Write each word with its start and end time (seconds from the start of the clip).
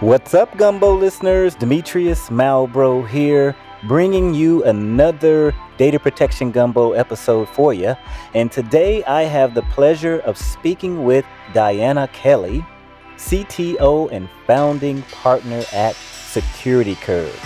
What's 0.00 0.34
up, 0.34 0.54
Gumbo 0.56 0.92
listeners? 0.92 1.54
Demetrius 1.54 2.28
Malbrough 2.28 3.08
here, 3.08 3.54
bringing 3.86 4.34
you 4.34 4.64
another 4.64 5.54
Data 5.78 6.00
Protection 6.00 6.50
Gumbo 6.50 6.92
episode 6.92 7.48
for 7.48 7.72
you. 7.72 7.94
And 8.34 8.50
today 8.50 9.04
I 9.04 9.22
have 9.22 9.54
the 9.54 9.62
pleasure 9.62 10.18
of 10.20 10.36
speaking 10.36 11.04
with 11.04 11.24
Diana 11.52 12.08
Kelley, 12.08 12.66
CTO 13.16 14.10
and 14.10 14.28
founding 14.48 15.02
partner 15.02 15.62
at 15.72 15.94
Security 15.94 16.96
Curve. 16.96 17.40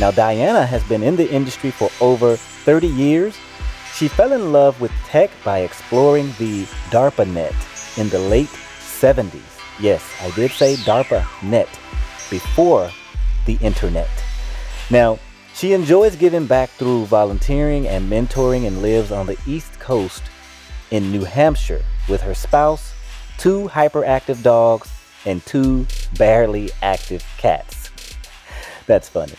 Now, 0.00 0.10
Diana 0.10 0.66
has 0.66 0.82
been 0.84 1.04
in 1.04 1.14
the 1.14 1.30
industry 1.30 1.70
for 1.70 1.90
over 2.00 2.36
30 2.36 2.88
years. 2.88 3.38
She 3.94 4.08
fell 4.08 4.32
in 4.32 4.52
love 4.52 4.80
with 4.80 4.90
tech 5.06 5.30
by 5.44 5.60
exploring 5.60 6.34
the 6.38 6.64
DARPA 6.90 7.32
net 7.32 7.54
in 7.96 8.08
the 8.08 8.18
late 8.18 8.50
70s. 8.80 9.42
Yes, 9.80 10.04
I 10.20 10.30
did 10.32 10.50
say 10.50 10.74
DARPA 10.76 11.24
net 11.42 11.68
before 12.34 12.90
the 13.46 13.54
internet. 13.60 14.10
Now, 14.90 15.20
she 15.54 15.72
enjoys 15.72 16.16
giving 16.16 16.46
back 16.46 16.68
through 16.70 17.04
volunteering 17.04 17.86
and 17.86 18.10
mentoring 18.10 18.66
and 18.66 18.82
lives 18.82 19.12
on 19.12 19.26
the 19.26 19.38
East 19.46 19.78
Coast 19.78 20.24
in 20.90 21.12
New 21.12 21.22
Hampshire 21.22 21.84
with 22.08 22.20
her 22.22 22.34
spouse, 22.34 22.92
two 23.38 23.68
hyperactive 23.68 24.42
dogs, 24.42 24.90
and 25.26 25.46
two 25.46 25.86
barely 26.18 26.70
active 26.82 27.24
cats. 27.38 27.90
That's 28.88 29.08
funny. 29.08 29.34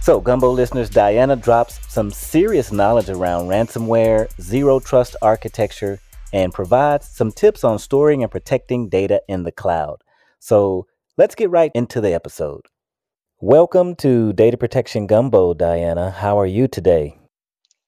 So, 0.00 0.20
Gumbo 0.20 0.50
listeners, 0.50 0.90
Diana 0.90 1.36
drops 1.36 1.78
some 1.88 2.10
serious 2.10 2.72
knowledge 2.72 3.08
around 3.08 3.46
ransomware, 3.46 4.28
zero 4.40 4.80
trust 4.80 5.14
architecture, 5.22 6.00
and 6.32 6.52
provides 6.52 7.06
some 7.06 7.30
tips 7.30 7.62
on 7.62 7.78
storing 7.78 8.24
and 8.24 8.32
protecting 8.32 8.88
data 8.88 9.22
in 9.28 9.44
the 9.44 9.52
cloud. 9.52 10.02
So, 10.40 10.88
let's 11.18 11.34
get 11.34 11.50
right 11.50 11.70
into 11.74 12.00
the 12.00 12.14
episode. 12.14 12.62
Welcome 13.40 13.96
to 13.96 14.32
Data 14.32 14.56
Protection 14.56 15.06
Gumbo, 15.06 15.52
Diana. 15.52 16.10
How 16.10 16.38
are 16.38 16.46
you 16.46 16.68
today? 16.68 17.18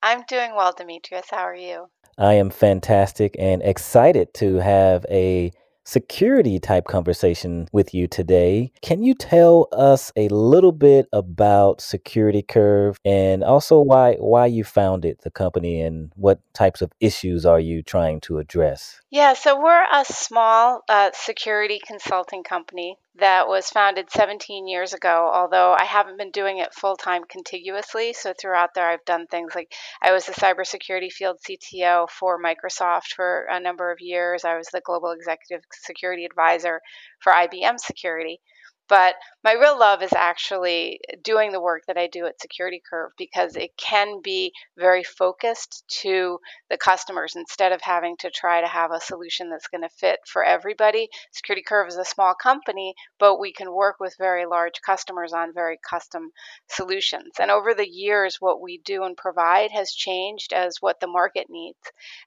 I'm 0.03 0.25
doing 0.29 0.55
well, 0.55 0.75
Demetrius. 0.77 1.27
How 1.31 1.39
are 1.39 1.55
you? 1.55 1.87
I 2.19 2.35
am 2.35 2.51
fantastic 2.51 3.35
and 3.39 3.63
excited 3.63 4.35
to 4.35 4.57
have 4.57 5.07
a 5.11 5.53
security 5.87 6.59
type 6.59 6.85
conversation 6.85 7.69
with 7.73 7.95
you 7.95 8.07
today. 8.07 8.73
Can 8.83 9.03
you 9.03 9.15
tell 9.15 9.69
us 9.73 10.13
a 10.17 10.29
little 10.29 10.73
bit 10.73 11.07
about 11.13 11.81
Security 11.81 12.43
Curve 12.43 12.99
and 13.05 13.43
also 13.43 13.81
why 13.81 14.15
why 14.15 14.47
you 14.47 14.65
founded 14.65 15.19
the 15.23 15.31
company 15.31 15.81
and 15.81 16.13
what 16.17 16.41
types 16.53 16.83
of 16.83 16.93
issues 17.01 17.47
are 17.47 17.61
you 17.61 17.83
trying 17.83 18.21
to 18.23 18.39
address? 18.39 19.01
Yeah, 19.11 19.35
so 19.35 19.61
we're 19.61 19.85
a 19.93 20.05
small 20.05 20.83
uh, 20.89 21.11
security 21.15 21.81
consulting 21.87 22.43
company 22.45 22.97
that 23.17 23.47
was 23.47 23.71
founded 23.71 24.11
17 24.11 24.67
years 24.67 24.93
ago, 24.93 25.31
although 25.33 25.73
I 25.73 25.85
haven't 25.85 26.19
been 26.19 26.33
doing 26.33 26.59
it 26.59 26.75
full 26.75 26.97
time 26.97 27.23
contiguously. 27.29 28.13
So 28.13 28.33
throughout 28.33 28.75
there, 28.75 28.89
I've 28.89 29.05
done 29.05 29.27
things 29.27 29.55
like 29.55 29.73
I 30.03 30.13
was 30.13 30.27
the 30.27 30.33
cybersecurity 30.33 31.13
field 31.13 31.39
CTO 31.49 32.09
for 32.11 32.43
Microsoft 32.43 33.15
for 33.15 33.47
a 33.51 33.61
number 33.61 33.93
of 33.93 33.99
years. 34.01 34.45
I 34.45 34.57
was 34.57 34.69
the 34.73 34.83
global 34.85 35.13
executive 35.13 35.65
security 35.73 36.25
advisor 36.25 36.81
for 37.21 37.33
IBM 37.33 37.79
Security. 37.79 38.41
But 38.89 39.15
my 39.45 39.53
real 39.53 39.79
love 39.79 40.03
is 40.03 40.15
actually 40.17 40.99
doing 41.23 41.53
the 41.53 41.61
work 41.61 41.83
that 41.87 41.99
I 41.99 42.07
do 42.07 42.25
at 42.25 42.41
Security 42.41 42.81
Curve 42.89 43.13
because 43.19 43.57
it 43.57 43.77
can 43.77 44.23
be 44.23 44.53
very 44.79 45.05
focused 45.05 45.85
to 46.01 46.39
the 46.71 46.79
customers 46.79 47.35
instead 47.37 47.71
of 47.73 47.83
having 47.83 48.17
to 48.21 48.31
try 48.31 48.63
to 48.63 48.67
have 48.67 48.91
a 48.91 49.01
solution 49.01 49.51
that's 49.51 49.69
going 49.69 49.83
to 49.83 49.91
fit 49.91 50.19
for 50.27 50.43
everybody. 50.43 51.09
Security 51.31 51.63
Curve 51.63 51.89
is 51.89 51.99
a 51.99 52.07
small 52.07 52.35
company, 52.35 52.95
but 53.19 53.39
we 53.39 53.53
can 53.53 53.71
work 53.71 53.97
with 54.01 54.17
very 54.19 54.47
large 54.47 54.81
customers 54.85 55.35
on 55.35 55.53
very 55.53 55.79
custom 55.89 56.31
solutions. 56.69 57.35
And 57.39 57.51
over 57.51 57.75
the 57.75 57.89
years, 57.89 58.39
what 58.41 58.63
we 58.63 58.79
do 58.79 59.03
and 59.05 59.15
provide 59.15 59.73
has 59.73 59.93
changed 59.93 60.55
as 60.55 60.79
what 60.81 61.01
the 61.01 61.07
market 61.07 61.49
needs 61.51 61.79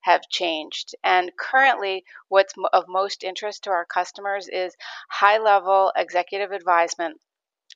have 0.02 0.22
changed. 0.30 0.94
And 1.04 1.32
currently, 1.40 2.04
what's 2.30 2.54
of 2.74 2.86
most 2.88 3.24
interest 3.24 3.64
to 3.64 3.72
our 3.72 3.86
customers 3.86 4.48
is 4.48 4.76
high 5.10 5.40
level 5.40 5.92
executive 5.96 6.52
advisement. 6.52 7.07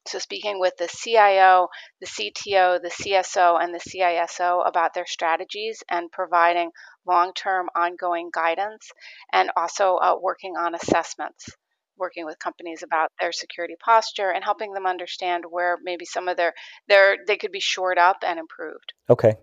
So, 0.07 0.19
speaking 0.19 0.59
with 0.59 0.75
the 0.77 0.87
CIO, 0.87 1.67
the 1.99 2.07
CTO, 2.07 2.81
the 2.81 2.89
CSO, 2.89 3.61
and 3.61 3.73
the 3.73 3.79
CISO 3.79 4.67
about 4.67 4.93
their 4.93 5.05
strategies 5.05 5.83
and 5.89 6.11
providing 6.11 6.71
long 7.05 7.33
term 7.33 7.69
ongoing 7.75 8.29
guidance, 8.33 8.91
and 9.31 9.51
also 9.55 9.97
uh, 9.97 10.15
working 10.19 10.55
on 10.57 10.73
assessments, 10.73 11.49
working 11.97 12.25
with 12.25 12.39
companies 12.39 12.81
about 12.83 13.11
their 13.19 13.31
security 13.31 13.75
posture 13.83 14.31
and 14.31 14.43
helping 14.43 14.73
them 14.73 14.87
understand 14.87 15.43
where 15.47 15.77
maybe 15.83 16.05
some 16.05 16.27
of 16.27 16.35
their, 16.35 16.53
their 16.87 17.17
they 17.27 17.37
could 17.37 17.51
be 17.51 17.59
shored 17.59 17.99
up 17.99 18.17
and 18.25 18.39
improved. 18.39 18.93
Okay. 19.09 19.35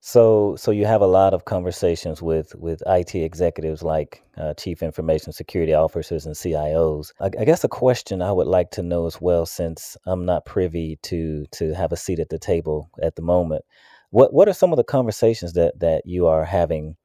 So, 0.00 0.54
so 0.56 0.70
you 0.70 0.86
have 0.86 1.00
a 1.00 1.06
lot 1.06 1.34
of 1.34 1.44
conversations 1.44 2.22
with 2.22 2.54
with 2.54 2.82
IT 2.86 3.16
executives 3.16 3.82
like 3.82 4.22
uh, 4.36 4.54
chief 4.54 4.82
information 4.82 5.32
security 5.32 5.74
officers 5.74 6.24
and 6.24 6.36
CIOs. 6.36 7.12
I, 7.20 7.26
I 7.40 7.44
guess 7.44 7.64
a 7.64 7.68
question 7.68 8.22
I 8.22 8.30
would 8.30 8.46
like 8.46 8.70
to 8.72 8.82
know 8.82 9.06
as 9.06 9.20
well, 9.20 9.44
since 9.44 9.96
I'm 10.06 10.24
not 10.24 10.46
privy 10.46 10.98
to 11.02 11.46
to 11.52 11.74
have 11.74 11.92
a 11.92 11.96
seat 11.96 12.20
at 12.20 12.28
the 12.28 12.38
table 12.38 12.90
at 13.02 13.16
the 13.16 13.22
moment, 13.22 13.64
what 14.10 14.32
what 14.32 14.48
are 14.48 14.54
some 14.54 14.72
of 14.72 14.76
the 14.76 14.84
conversations 14.84 15.54
that 15.54 15.80
that 15.80 16.02
you 16.06 16.28
are 16.28 16.44
having 16.44 16.96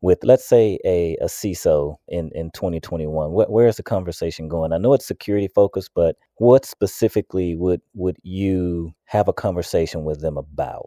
with, 0.00 0.18
let's 0.22 0.46
say, 0.46 0.78
a, 0.84 1.16
a 1.20 1.26
CISO 1.26 1.96
in 2.08 2.30
in 2.34 2.50
2021? 2.52 3.32
Where, 3.32 3.46
where 3.46 3.66
is 3.66 3.76
the 3.76 3.82
conversation 3.82 4.48
going? 4.48 4.72
I 4.72 4.78
know 4.78 4.94
it's 4.94 5.06
security 5.06 5.48
focused, 5.48 5.90
but 5.94 6.16
what 6.36 6.64
specifically 6.64 7.56
would 7.56 7.80
would 7.94 8.16
you 8.22 8.92
have 9.06 9.28
a 9.28 9.32
conversation 9.32 10.04
with 10.04 10.20
them 10.20 10.36
about? 10.36 10.86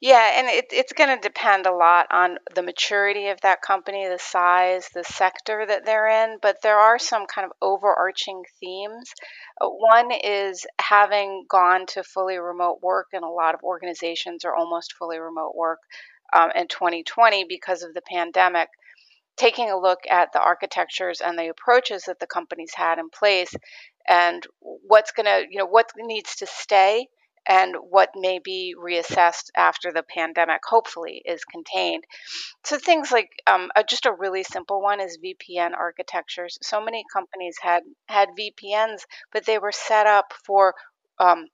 Yeah, 0.00 0.38
and 0.38 0.46
it, 0.48 0.66
it's 0.70 0.92
going 0.92 1.14
to 1.14 1.28
depend 1.28 1.66
a 1.66 1.74
lot 1.74 2.06
on 2.10 2.36
the 2.54 2.62
maturity 2.62 3.28
of 3.28 3.40
that 3.40 3.62
company, 3.62 4.06
the 4.06 4.18
size, 4.18 4.88
the 4.94 5.04
sector 5.04 5.64
that 5.66 5.86
they're 5.86 6.06
in, 6.06 6.36
but 6.42 6.58
there 6.62 6.78
are 6.78 6.98
some 6.98 7.26
kind 7.26 7.46
of 7.46 7.52
overarching 7.62 8.42
themes. 8.60 9.10
Uh, 9.60 9.68
one 9.68 10.10
is 10.12 10.66
having 10.78 11.44
gone 11.48 11.86
to 11.86 12.02
fully 12.02 12.36
remote 12.36 12.78
work, 12.82 13.06
and 13.12 13.24
a 13.24 13.28
lot 13.28 13.54
of 13.54 13.62
organizations 13.62 14.44
are 14.44 14.54
almost 14.54 14.92
fully 14.98 15.18
remote 15.18 15.54
work 15.56 15.80
um, 16.32 16.50
in 16.54 16.68
2020 16.68 17.44
because 17.48 17.82
of 17.82 17.94
the 17.94 18.02
pandemic. 18.02 18.68
Taking 19.36 19.70
a 19.70 19.78
look 19.78 20.00
at 20.08 20.32
the 20.32 20.40
architectures 20.40 21.20
and 21.20 21.38
the 21.38 21.48
approaches 21.48 22.04
that 22.04 22.18
the 22.18 22.26
companies 22.26 22.72
had 22.74 22.98
in 22.98 23.10
place, 23.10 23.54
and 24.08 24.46
what's 24.60 25.12
going 25.12 25.26
to, 25.26 25.44
you 25.50 25.58
know, 25.58 25.66
what 25.66 25.90
needs 25.96 26.36
to 26.36 26.46
stay 26.46 27.06
and 27.46 27.76
what 27.90 28.10
may 28.16 28.40
be 28.42 28.74
reassessed 28.76 29.50
after 29.56 29.92
the 29.92 30.02
pandemic 30.02 30.60
hopefully 30.66 31.22
is 31.24 31.44
contained. 31.44 32.04
So 32.64 32.78
things 32.78 33.12
like 33.12 33.30
um, 33.46 33.70
uh, 33.76 33.84
just 33.88 34.06
a 34.06 34.12
really 34.12 34.42
simple 34.42 34.82
one 34.82 35.00
is 35.00 35.18
VPN 35.24 35.72
architectures. 35.74 36.58
So 36.62 36.80
many 36.80 37.04
companies 37.12 37.56
had 37.60 37.84
had 38.08 38.30
VPNs, 38.38 39.02
but 39.32 39.46
they 39.46 39.58
were 39.58 39.72
set 39.72 40.06
up 40.06 40.32
for 40.44 40.74
um, 41.18 41.46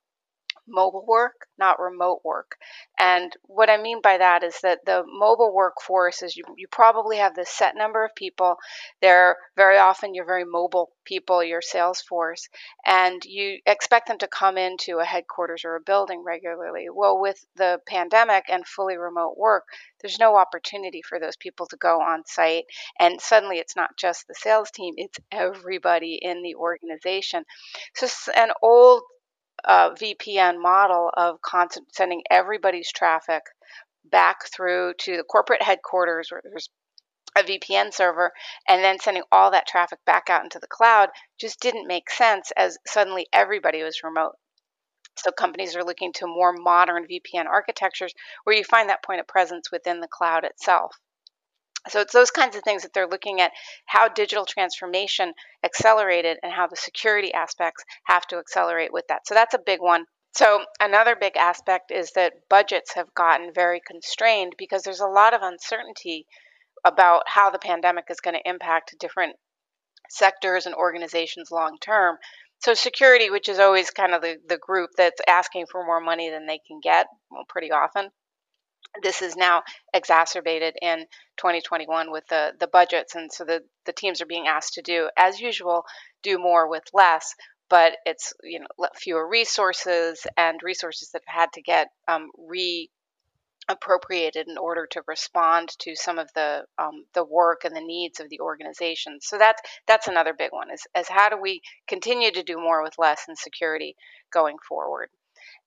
mobile 0.69 1.05
work, 1.07 1.47
not 1.59 1.81
remote 1.81 2.21
work. 2.25 2.57
And 2.99 3.33
what 3.43 3.71
I 3.71 3.77
mean 3.77 4.01
by 4.01 4.19
that 4.19 4.43
is 4.43 4.61
that 4.63 4.85
the 4.85 5.03
mobile 5.07 5.53
workforce 5.53 6.23
is 6.23 6.37
you, 6.37 6.45
you 6.57 6.69
probably 6.69 7.17
have 7.19 7.35
this 7.35 7.51
set 7.51 7.75
number 7.77 8.05
of 8.05 8.15
people. 8.15 8.57
They're 9.01 9.37
very 9.57 9.79
often 9.79 10.15
you're 10.15 10.25
very 10.25 10.45
mobile 10.45 10.93
people, 11.05 11.43
your 11.43 11.63
sales 11.63 12.01
force, 12.01 12.49
and 12.87 13.25
you 13.25 13.59
expect 13.67 14.09
them 14.09 14.19
to 14.19 14.29
come 14.29 14.57
into 14.57 14.99
a 14.99 15.05
headquarters 15.05 15.65
or 15.65 15.77
a 15.77 15.81
building 15.81 16.23
regularly. 16.25 16.87
Well, 16.93 17.21
with 17.21 17.45
the 17.57 17.81
pandemic 17.87 18.45
and 18.49 18.67
fully 18.67 18.97
remote 18.97 19.37
work, 19.37 19.65
there's 20.01 20.19
no 20.19 20.37
opportunity 20.37 21.03
for 21.03 21.19
those 21.19 21.37
people 21.37 21.67
to 21.67 21.77
go 21.77 22.01
on 22.01 22.25
site. 22.27 22.65
And 22.99 23.21
suddenly 23.21 23.59
it's 23.59 23.77
not 23.77 23.97
just 23.97 24.27
the 24.27 24.35
sales 24.35 24.71
team, 24.71 24.95
it's 24.97 25.19
everybody 25.31 26.19
in 26.21 26.43
the 26.43 26.55
organization. 26.55 27.45
So 27.95 28.07
an 28.37 28.51
old 28.63 29.03
uh, 29.65 29.91
VPN 29.91 30.61
model 30.61 31.11
of 31.15 31.39
sending 31.93 32.23
everybody's 32.31 32.91
traffic 32.91 33.43
back 34.05 34.39
through 34.55 34.95
to 34.99 35.17
the 35.17 35.23
corporate 35.23 35.63
headquarters 35.63 36.31
where 36.31 36.43
there's 36.43 36.69
a 37.37 37.43
VPN 37.43 37.95
server 37.95 38.31
and 38.69 38.83
then 38.85 38.99
sending 38.99 39.23
all 39.33 39.51
that 39.51 39.67
traffic 39.67 39.99
back 40.05 40.29
out 40.29 40.45
into 40.45 40.59
the 40.59 40.67
cloud 40.67 41.09
just 41.41 41.61
didn't 41.61 41.87
make 41.87 42.11
sense 42.11 42.53
as 42.57 42.77
suddenly 42.87 43.27
everybody 43.33 43.83
was 43.83 44.03
remote. 44.03 44.35
So 45.17 45.31
companies 45.31 45.77
are 45.77 45.85
looking 45.85 46.13
to 46.15 46.27
more 46.27 46.53
modern 46.53 47.07
VPN 47.07 47.47
architectures 47.47 48.13
where 48.45 48.57
you 48.57 48.65
find 48.65 48.89
that 48.89 49.03
point 49.03 49.21
of 49.21 49.27
presence 49.27 49.71
within 49.71 50.01
the 50.01 50.09
cloud 50.09 50.45
itself. 50.45 50.97
So 51.89 52.01
it's 52.01 52.13
those 52.13 52.31
kinds 52.31 52.57
of 52.57 52.63
things 52.63 52.83
that 52.83 52.93
they're 52.95 53.09
looking 53.09 53.41
at 53.41 53.53
how 53.87 54.09
digital 54.09 54.47
transformation 54.47 55.33
accelerated 55.65 56.39
and 56.43 56.53
how 56.53 56.67
the 56.67 56.77
security 56.77 57.35
aspects 57.35 57.85
have 58.07 58.27
to 58.29 58.39
accelerate 58.39 58.93
with 58.93 59.05
that. 59.09 59.27
So 59.27 59.35
that's 59.35 59.55
a 59.55 59.59
big 59.65 59.81
one. 59.81 60.05
So 60.35 60.65
another 60.81 61.17
big 61.19 61.37
aspect 61.37 61.91
is 61.91 62.13
that 62.13 62.33
budgets 62.49 62.95
have 62.95 63.13
gotten 63.15 63.53
very 63.55 63.81
constrained 63.87 64.55
because 64.57 64.83
there's 64.83 65.01
a 65.01 65.07
lot 65.07 65.35
of 65.35 65.43
uncertainty 65.43 66.27
about 66.85 67.23
how 67.27 67.51
the 67.51 67.59
pandemic 67.59 68.05
is 68.11 68.21
going 68.21 68.35
to 68.35 68.49
impact 68.49 68.95
different 68.99 69.37
sectors 70.09 70.67
and 70.67 70.75
organizations 70.75 71.51
long 71.51 71.77
term. 71.81 72.17
So 72.61 72.75
security, 72.75 73.29
which 73.29 73.49
is 73.49 73.59
always 73.59 73.91
kind 73.91 74.15
of 74.15 74.23
the, 74.23 74.37
the 74.49 74.59
group 74.59 74.91
that's 74.97 75.21
asking 75.29 75.67
for 75.71 75.85
more 75.85 76.01
money 76.01 76.31
than 76.31 76.47
they 76.47 76.61
can 76.67 76.81
get, 76.81 77.09
well, 77.31 77.45
pretty 77.49 77.73
often. 77.73 78.11
This 79.03 79.23
is 79.23 79.37
now 79.37 79.63
exacerbated 79.95 80.77
in 80.83 81.07
2021 81.39 82.13
with 82.13 82.27
the, 82.29 82.53
the 82.61 82.67
budgets, 82.67 83.15
and 83.15 83.33
so 83.33 83.45
the, 83.45 83.63
the 83.87 83.93
teams 83.93 84.21
are 84.21 84.27
being 84.27 84.47
asked 84.47 84.75
to 84.75 84.83
do, 84.83 85.09
as 85.17 85.41
usual, 85.41 85.85
do 86.23 86.39
more 86.39 86.69
with 86.69 86.85
less, 86.93 87.35
but 87.71 87.97
it's 88.05 88.35
you 88.43 88.61
know 88.61 88.67
fewer 88.95 89.27
resources 89.27 90.27
and 90.37 90.61
resources 90.63 91.11
that 91.13 91.23
have 91.27 91.43
had 91.43 91.53
to 91.55 91.63
get 91.63 91.89
um, 92.07 92.31
re 92.37 92.91
appropriated 93.69 94.49
in 94.49 94.59
order 94.59 94.87
to 94.91 95.03
respond 95.07 95.71
to 95.79 95.95
some 95.95 96.19
of 96.19 96.31
the 96.35 96.65
um, 96.79 97.05
the 97.15 97.25
work 97.25 97.65
and 97.65 97.75
the 97.75 97.81
needs 97.81 98.21
of 98.21 98.29
the 98.29 98.41
organization. 98.41 99.19
So 99.23 99.39
that's 99.39 99.63
that's 99.87 100.09
another 100.09 100.35
big 100.37 100.53
one 100.53 100.71
is 100.71 100.87
as 100.95 101.09
how 101.09 101.29
do 101.31 101.41
we 101.41 101.63
continue 101.89 102.31
to 102.33 102.43
do 102.43 102.59
more 102.59 102.83
with 102.83 102.99
less 102.99 103.25
in 103.29 103.37
security 103.37 103.97
going 104.33 104.57
forward. 104.69 105.09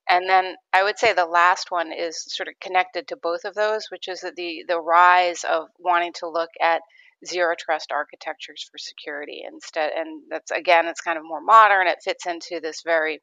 And 0.09 0.29
then 0.29 0.55
I 0.73 0.83
would 0.83 0.99
say 0.99 1.13
the 1.13 1.25
last 1.25 1.71
one 1.71 1.91
is 1.91 2.23
sort 2.27 2.47
of 2.47 2.59
connected 2.59 3.07
to 3.07 3.15
both 3.15 3.43
of 3.45 3.55
those, 3.55 3.87
which 3.89 4.07
is 4.07 4.21
that 4.21 4.35
the 4.35 4.63
the 4.67 4.79
rise 4.79 5.43
of 5.43 5.67
wanting 5.79 6.13
to 6.19 6.29
look 6.29 6.51
at 6.61 6.81
zero 7.25 7.55
trust 7.57 7.91
architectures 7.91 8.67
for 8.71 8.77
security 8.77 9.43
instead. 9.47 9.91
And 9.95 10.21
that's 10.29 10.51
again, 10.51 10.87
it's 10.87 11.01
kind 11.01 11.17
of 11.17 11.23
more 11.23 11.41
modern. 11.41 11.87
It 11.87 11.99
fits 12.03 12.25
into 12.25 12.59
this 12.61 12.81
very 12.83 13.21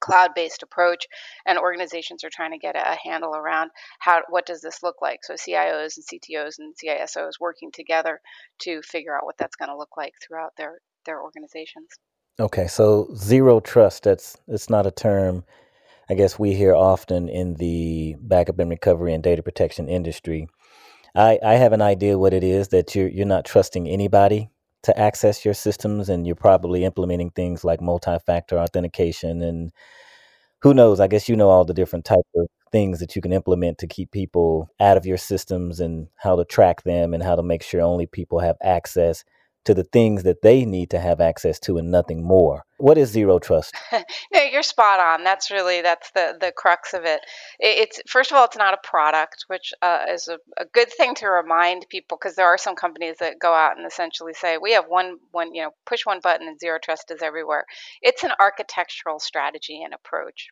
cloud-based 0.00 0.62
approach 0.62 1.06
and 1.46 1.58
organizations 1.58 2.24
are 2.24 2.30
trying 2.32 2.52
to 2.52 2.58
get 2.58 2.74
a 2.74 2.96
handle 3.02 3.34
around 3.34 3.70
how 3.98 4.22
what 4.30 4.46
does 4.46 4.60
this 4.62 4.82
look 4.82 4.96
like 5.02 5.18
so 5.22 5.34
cios 5.34 5.98
and 5.98 6.06
ctos 6.06 6.58
and 6.58 6.74
cisos 6.74 7.32
working 7.38 7.70
together 7.70 8.18
to 8.58 8.80
figure 8.82 9.14
out 9.14 9.26
what 9.26 9.36
that's 9.36 9.56
going 9.56 9.68
to 9.68 9.76
look 9.76 9.96
like 9.96 10.14
throughout 10.22 10.52
their 10.56 10.78
their 11.04 11.22
organizations 11.22 11.88
okay 12.40 12.66
so 12.66 13.08
zero 13.14 13.60
trust 13.60 14.04
that's 14.04 14.38
it's 14.48 14.70
not 14.70 14.86
a 14.86 14.90
term 14.90 15.44
i 16.08 16.14
guess 16.14 16.38
we 16.38 16.54
hear 16.54 16.74
often 16.74 17.28
in 17.28 17.54
the 17.54 18.14
backup 18.20 18.58
and 18.58 18.70
recovery 18.70 19.14
and 19.14 19.22
data 19.22 19.42
protection 19.42 19.88
industry 19.88 20.48
i 21.14 21.38
i 21.44 21.54
have 21.54 21.72
an 21.72 21.82
idea 21.82 22.18
what 22.18 22.34
it 22.34 22.44
is 22.44 22.68
that 22.68 22.94
you're 22.94 23.08
you're 23.08 23.26
not 23.26 23.44
trusting 23.44 23.88
anybody 23.88 24.50
to 24.82 24.98
access 24.98 25.44
your 25.44 25.54
systems 25.54 26.08
and 26.08 26.26
you're 26.26 26.36
probably 26.36 26.84
implementing 26.84 27.30
things 27.30 27.64
like 27.64 27.80
multi-factor 27.80 28.58
authentication 28.58 29.42
and 29.42 29.72
who 30.62 30.74
knows 30.74 31.00
i 31.00 31.06
guess 31.06 31.28
you 31.28 31.36
know 31.36 31.48
all 31.48 31.64
the 31.64 31.74
different 31.74 32.04
types 32.04 32.28
of 32.36 32.46
things 32.72 32.98
that 32.98 33.14
you 33.14 33.22
can 33.22 33.32
implement 33.32 33.78
to 33.78 33.86
keep 33.86 34.10
people 34.10 34.68
out 34.80 34.96
of 34.96 35.06
your 35.06 35.16
systems 35.16 35.78
and 35.78 36.08
how 36.16 36.34
to 36.34 36.44
track 36.44 36.82
them 36.82 37.14
and 37.14 37.22
how 37.22 37.36
to 37.36 37.42
make 37.42 37.62
sure 37.62 37.80
only 37.80 38.06
people 38.06 38.40
have 38.40 38.56
access 38.62 39.24
to 39.64 39.74
the 39.74 39.84
things 39.84 40.22
that 40.22 40.42
they 40.42 40.64
need 40.64 40.90
to 40.90 41.00
have 41.00 41.20
access 41.20 41.58
to 41.60 41.78
and 41.78 41.90
nothing 41.90 42.22
more. 42.22 42.64
What 42.78 42.98
is 42.98 43.10
zero 43.10 43.38
trust? 43.38 43.74
no, 43.92 44.42
you're 44.42 44.62
spot 44.62 45.00
on. 45.00 45.24
That's 45.24 45.50
really 45.50 45.80
that's 45.80 46.10
the 46.10 46.36
the 46.40 46.52
crux 46.52 46.92
of 46.92 47.04
it. 47.04 47.20
It's 47.58 48.00
first 48.08 48.30
of 48.30 48.36
all, 48.36 48.44
it's 48.44 48.56
not 48.56 48.74
a 48.74 48.88
product, 48.88 49.44
which 49.46 49.72
uh, 49.80 50.04
is 50.10 50.28
a, 50.28 50.38
a, 50.58 50.64
good 50.66 50.92
thing 50.92 51.14
to 51.16 51.28
remind 51.28 51.86
people 51.88 52.18
because 52.20 52.36
there 52.36 52.46
are 52.46 52.58
some 52.58 52.74
companies 52.74 53.16
that 53.20 53.38
go 53.38 53.52
out 53.52 53.76
and 53.76 53.86
essentially 53.86 54.34
say 54.34 54.58
we 54.58 54.72
have 54.72 54.86
one 54.88 55.18
one 55.30 55.54
you 55.54 55.62
know 55.62 55.70
push 55.86 56.04
one 56.04 56.20
button 56.20 56.48
and 56.48 56.58
zero 56.58 56.78
trust 56.82 57.10
is 57.10 57.22
everywhere. 57.22 57.64
It's 58.02 58.24
an 58.24 58.32
architectural 58.40 59.20
strategy 59.20 59.82
and 59.82 59.94
approach. 59.94 60.48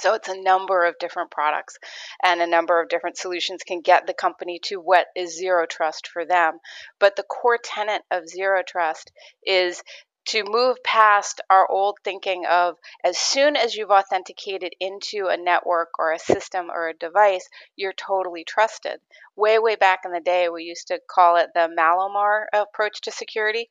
So 0.00 0.14
it's 0.14 0.28
a 0.28 0.40
number 0.40 0.84
of 0.84 0.98
different 0.98 1.30
products 1.30 1.76
and 2.22 2.40
a 2.40 2.46
number 2.46 2.80
of 2.80 2.88
different 2.88 3.18
solutions 3.18 3.62
can 3.64 3.80
get 3.80 4.06
the 4.06 4.14
company 4.14 4.60
to 4.64 4.76
what 4.76 5.08
is 5.16 5.36
zero 5.36 5.66
trust 5.66 6.08
for 6.08 6.24
them. 6.24 6.58
But 6.98 7.16
the 7.16 7.24
core 7.24 7.58
tenet 7.62 8.02
of 8.10 8.28
zero 8.28 8.62
trust 8.66 9.10
is 9.44 9.82
to 10.28 10.44
move 10.44 10.76
past 10.84 11.40
our 11.48 11.66
old 11.70 11.96
thinking 12.04 12.44
of 12.44 12.76
as 13.02 13.16
soon 13.16 13.56
as 13.56 13.74
you've 13.74 13.90
authenticated 13.90 14.74
into 14.78 15.26
a 15.26 15.38
network 15.38 15.88
or 15.98 16.12
a 16.12 16.18
system 16.18 16.70
or 16.70 16.88
a 16.88 16.94
device, 16.94 17.48
you're 17.76 17.94
totally 17.94 18.44
trusted. 18.44 19.00
Way, 19.36 19.58
way 19.58 19.76
back 19.76 20.00
in 20.04 20.12
the 20.12 20.20
day, 20.20 20.50
we 20.50 20.64
used 20.64 20.88
to 20.88 21.00
call 21.08 21.36
it 21.36 21.48
the 21.54 21.74
Mallomar 21.74 22.44
approach 22.52 23.00
to 23.02 23.10
security 23.10 23.70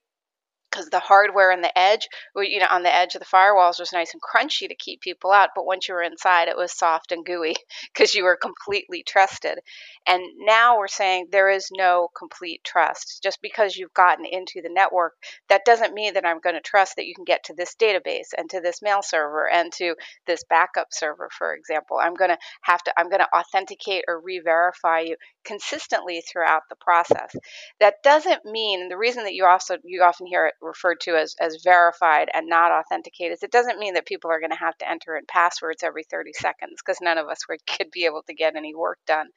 because 0.69 0.89
the 0.89 0.99
hardware 0.99 1.51
and 1.51 1.63
the 1.63 1.77
edge, 1.77 2.07
you 2.35 2.59
know, 2.59 2.67
on 2.69 2.83
the 2.83 2.93
edge 2.93 3.15
of 3.15 3.19
the 3.19 3.25
firewalls 3.25 3.79
was 3.79 3.93
nice 3.93 4.13
and 4.13 4.21
crunchy 4.21 4.67
to 4.67 4.75
keep 4.75 5.01
people 5.01 5.31
out. 5.31 5.49
But 5.55 5.65
once 5.65 5.87
you 5.87 5.93
were 5.93 6.01
inside, 6.01 6.47
it 6.47 6.57
was 6.57 6.71
soft 6.71 7.11
and 7.11 7.25
gooey 7.25 7.55
because 7.93 8.13
you 8.13 8.23
were 8.23 8.37
completely 8.37 9.03
trusted. 9.03 9.59
And 10.07 10.23
now 10.37 10.77
we're 10.77 10.87
saying 10.87 11.27
there 11.31 11.49
is 11.49 11.69
no 11.71 12.09
complete 12.17 12.63
trust. 12.63 13.21
Just 13.23 13.41
because 13.41 13.75
you've 13.75 13.93
gotten 13.93 14.25
into 14.25 14.61
the 14.61 14.69
network, 14.69 15.13
that 15.49 15.65
doesn't 15.65 15.93
mean 15.93 16.13
that 16.13 16.25
I'm 16.25 16.39
going 16.39 16.55
to 16.55 16.61
trust 16.61 16.95
that 16.95 17.07
you 17.07 17.15
can 17.15 17.25
get 17.25 17.45
to 17.45 17.53
this 17.53 17.75
database 17.75 18.29
and 18.37 18.49
to 18.49 18.61
this 18.61 18.81
mail 18.81 19.01
server 19.01 19.49
and 19.49 19.71
to 19.73 19.95
this 20.25 20.43
backup 20.49 20.87
server, 20.91 21.29
for 21.37 21.53
example. 21.55 21.97
I'm 22.01 22.13
going 22.13 22.31
to 22.31 22.37
have 22.61 22.83
to, 22.83 22.93
I'm 22.97 23.09
going 23.09 23.21
to 23.21 23.35
authenticate 23.35 24.05
or 24.07 24.19
re 24.21 24.39
verify 24.43 24.99
you 25.01 25.15
consistently 25.45 26.21
throughout 26.21 26.63
the 26.69 26.75
process. 26.75 27.35
That 27.79 27.95
doesn't 28.03 28.45
mean, 28.45 28.89
the 28.89 28.97
reason 28.97 29.23
that 29.23 29.33
you 29.33 29.45
also, 29.45 29.77
you 29.83 30.03
often 30.03 30.27
hear 30.27 30.45
it 30.47 30.53
referred 30.61 30.99
to 31.01 31.15
as, 31.15 31.35
as 31.39 31.61
verified 31.63 32.29
and 32.33 32.47
not 32.47 32.71
authenticated, 32.71 33.37
it 33.41 33.51
doesn't 33.51 33.79
mean 33.79 33.93
that 33.93 34.05
people 34.05 34.31
are 34.31 34.39
going 34.39 34.51
to 34.51 34.57
have 34.57 34.77
to 34.77 34.89
enter 34.89 35.15
in 35.15 35.25
passwords 35.27 35.83
every 35.83 36.03
30 36.03 36.31
seconds 36.33 36.81
because 36.83 36.99
none 37.01 37.17
of 37.17 37.27
us 37.27 37.47
would, 37.49 37.59
could 37.77 37.91
be 37.91 38.05
able 38.05 38.23
to 38.27 38.33
get 38.33 38.55
any 38.55 38.75
work 38.75 38.99
done. 39.05 39.27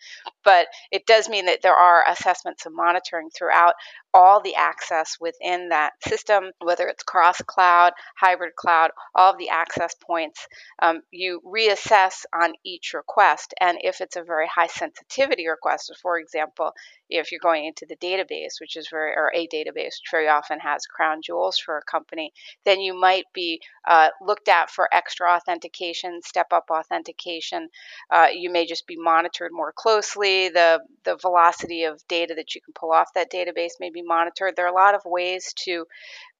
But 0.44 0.68
it 0.90 1.06
does 1.06 1.28
mean 1.28 1.46
that 1.46 1.62
there 1.62 1.74
are 1.74 2.04
assessments 2.08 2.66
and 2.66 2.74
monitoring 2.74 3.30
throughout 3.30 3.74
all 4.12 4.40
the 4.40 4.54
access 4.56 5.16
within 5.20 5.68
that 5.68 5.92
system, 6.06 6.50
whether 6.60 6.86
it's 6.88 7.02
cross 7.02 7.40
cloud, 7.42 7.92
hybrid 8.16 8.56
cloud, 8.56 8.90
all 9.14 9.32
of 9.32 9.38
the 9.38 9.50
access 9.50 9.94
points. 9.94 10.46
Um, 10.80 11.02
you 11.10 11.40
reassess 11.46 12.24
on 12.34 12.54
each 12.64 12.92
request. 12.94 13.54
And 13.60 13.78
if 13.82 14.00
it's 14.00 14.16
a 14.16 14.22
very 14.22 14.48
high 14.48 14.66
sensitivity 14.66 15.48
request, 15.48 15.92
for 16.02 16.18
example, 16.18 16.72
if 17.08 17.32
you're 17.32 17.40
going 17.40 17.66
into 17.66 17.86
the 17.86 17.96
database, 17.96 18.60
which 18.60 18.76
is 18.76 18.88
very, 18.88 19.12
or 19.12 19.30
a 19.34 19.46
database, 19.48 19.98
which 20.00 20.10
very 20.10 20.28
often 20.28 20.60
has 20.60 20.86
crown 20.86 21.09
jewels 21.22 21.58
for 21.58 21.78
a 21.78 21.90
company, 21.90 22.32
then 22.64 22.80
you 22.80 22.98
might 22.98 23.24
be 23.34 23.60
uh, 23.88 24.08
looked 24.20 24.48
at 24.48 24.70
for 24.70 24.88
extra 24.92 25.30
authentication, 25.30 26.20
step 26.22 26.48
up 26.52 26.66
authentication. 26.70 27.68
Uh, 28.10 28.28
you 28.32 28.50
may 28.50 28.66
just 28.66 28.86
be 28.86 28.96
monitored 28.96 29.50
more 29.52 29.72
closely. 29.72 30.48
The, 30.48 30.80
the 31.04 31.16
velocity 31.16 31.84
of 31.84 32.06
data 32.08 32.34
that 32.34 32.54
you 32.54 32.60
can 32.60 32.74
pull 32.74 32.92
off 32.92 33.12
that 33.14 33.32
database 33.32 33.80
may 33.80 33.90
be 33.90 34.02
monitored. 34.02 34.54
There 34.56 34.66
are 34.66 34.72
a 34.72 34.74
lot 34.74 34.94
of 34.94 35.02
ways 35.04 35.52
to 35.64 35.86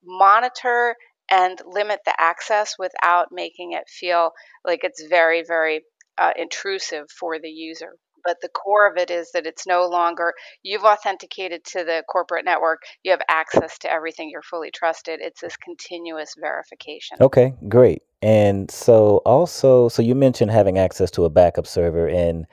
monitor 0.05 0.95
and 1.31 1.61
limit 1.65 2.01
the 2.05 2.21
access 2.21 2.75
without 2.79 3.29
making 3.31 3.73
it 3.73 3.89
feel 3.89 4.33
like 4.65 4.81
it's 4.83 5.03
very, 5.05 5.45
very 5.47 5.83
uh, 6.19 6.33
intrusive 6.37 7.11
for 7.11 7.39
the 7.39 7.49
user 7.49 7.95
but 8.25 8.37
the 8.43 8.49
core 8.49 8.91
of 8.91 8.97
it 8.97 9.11
is 9.11 9.33
that 9.33 9.47
it's 9.47 9.67
no 9.67 9.87
longer 9.87 10.33
you've 10.63 10.85
authenticated 10.85 11.65
to 11.65 11.85
the 11.85 12.03
corporate 12.09 12.45
network, 12.45 12.83
you 13.03 13.11
have 13.11 13.23
access 13.29 13.79
to 13.79 13.93
everything, 13.93 14.31
you're 14.31 14.43
fully 14.43 14.71
trusted. 14.71 15.21
It's 15.21 15.41
this 15.41 15.57
continuous 15.57 16.35
verification. 16.39 17.19
Okay, 17.21 17.55
great. 17.69 18.03
And 18.23 18.71
so 18.71 19.19
also, 19.25 19.89
so 19.89 20.03
you 20.03 20.15
mentioned 20.15 20.51
having 20.51 20.79
access 20.79 21.11
to 21.13 21.25
a 21.25 21.31
backup 21.31 21.67
server 21.67 22.07
and 22.09 22.47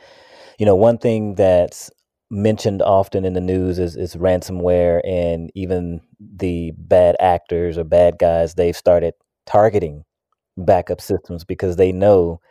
you 0.58 0.66
know, 0.66 0.76
one 0.76 0.98
thing 0.98 1.36
that's 1.36 1.92
mentioned 2.30 2.82
often 2.82 3.24
in 3.24 3.34
the 3.34 3.42
news 3.42 3.80
is, 3.80 3.96
is 3.96 4.16
ransomware 4.16 5.02
and 5.08 5.52
even 5.56 6.02
the 6.20 6.74
bad 6.78 7.16
actors 7.20 7.78
or 7.78 7.84
bad 7.84 8.18
guys, 8.20 8.56
they've 8.56 8.76
started 8.76 9.14
targeting 9.46 10.04
backup 10.58 11.00
systems 11.00 11.44
because 11.44 11.76
they 11.76 11.92
know 11.92 12.42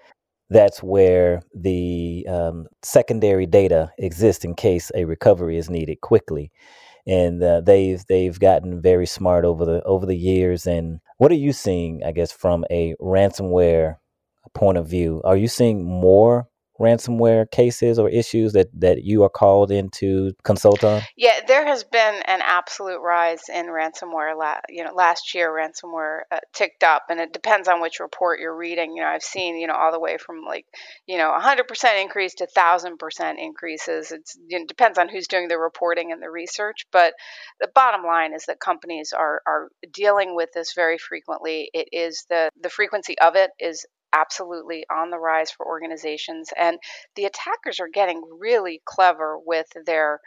that's 0.50 0.82
where 0.82 1.42
the 1.54 2.26
um, 2.28 2.66
secondary 2.82 3.46
data 3.46 3.90
exists 3.98 4.44
in 4.44 4.54
case 4.54 4.90
a 4.94 5.04
recovery 5.04 5.58
is 5.58 5.70
needed 5.70 6.00
quickly. 6.00 6.52
And 7.06 7.42
uh, 7.42 7.60
they've 7.60 8.04
they've 8.08 8.38
gotten 8.38 8.80
very 8.80 9.06
smart 9.06 9.44
over 9.44 9.64
the 9.64 9.82
over 9.84 10.06
the 10.06 10.16
years. 10.16 10.66
And 10.66 11.00
what 11.18 11.30
are 11.30 11.36
you 11.36 11.52
seeing, 11.52 12.02
I 12.04 12.12
guess, 12.12 12.32
from 12.32 12.64
a 12.70 12.94
ransomware 13.00 13.96
point 14.54 14.78
of 14.78 14.88
view? 14.88 15.22
Are 15.24 15.36
you 15.36 15.46
seeing 15.48 15.84
more 15.84 16.48
ransomware 16.78 17.50
cases 17.50 17.98
or 17.98 18.08
issues 18.08 18.52
that 18.52 18.68
that 18.80 19.04
you 19.04 19.22
are 19.22 19.28
called 19.28 19.70
in 19.70 19.88
to 19.90 20.32
consult 20.44 20.84
on? 20.84 21.02
Yeah, 21.16 21.40
there 21.46 21.66
has 21.66 21.84
been 21.84 22.22
an 22.26 22.40
absolute 22.42 23.00
rise 23.00 23.42
in 23.52 23.66
ransomware. 23.66 24.36
La- 24.36 24.60
you 24.68 24.84
know, 24.84 24.94
last 24.94 25.34
year 25.34 25.50
ransomware 25.50 26.20
uh, 26.30 26.38
ticked 26.52 26.82
up, 26.82 27.04
and 27.08 27.20
it 27.20 27.32
depends 27.32 27.68
on 27.68 27.80
which 27.80 28.00
report 28.00 28.40
you're 28.40 28.56
reading. 28.56 28.96
You 28.96 29.02
know, 29.02 29.08
I've 29.08 29.22
seen 29.22 29.56
you 29.56 29.66
know 29.66 29.74
all 29.74 29.92
the 29.92 30.00
way 30.00 30.18
from 30.18 30.42
like 30.44 30.66
you 31.06 31.18
know 31.18 31.36
100% 31.38 32.02
increase 32.02 32.34
to 32.36 32.46
1000% 32.46 33.34
increases. 33.38 34.12
It's, 34.12 34.38
it 34.48 34.68
depends 34.68 34.98
on 34.98 35.08
who's 35.08 35.28
doing 35.28 35.48
the 35.48 35.58
reporting 35.58 36.12
and 36.12 36.22
the 36.22 36.30
research, 36.30 36.86
but 36.92 37.14
the 37.60 37.68
bottom 37.74 38.04
line 38.04 38.34
is 38.34 38.44
that 38.46 38.60
companies 38.60 39.12
are 39.16 39.42
are 39.46 39.68
dealing 39.92 40.34
with 40.34 40.50
this 40.52 40.72
very 40.74 40.98
frequently. 40.98 41.70
It 41.72 41.88
is 41.92 42.26
the 42.28 42.50
the 42.60 42.70
frequency 42.70 43.18
of 43.18 43.36
it 43.36 43.50
is 43.60 43.86
absolutely 44.20 44.84
on 44.90 45.10
the 45.10 45.18
rise 45.18 45.50
for 45.50 45.66
organizations 45.66 46.50
and 46.58 46.78
the 47.16 47.24
attackers 47.24 47.80
are 47.80 47.88
getting 47.92 48.22
really 48.40 48.80
clever 48.84 49.38
with 49.44 49.66
their 49.84 50.20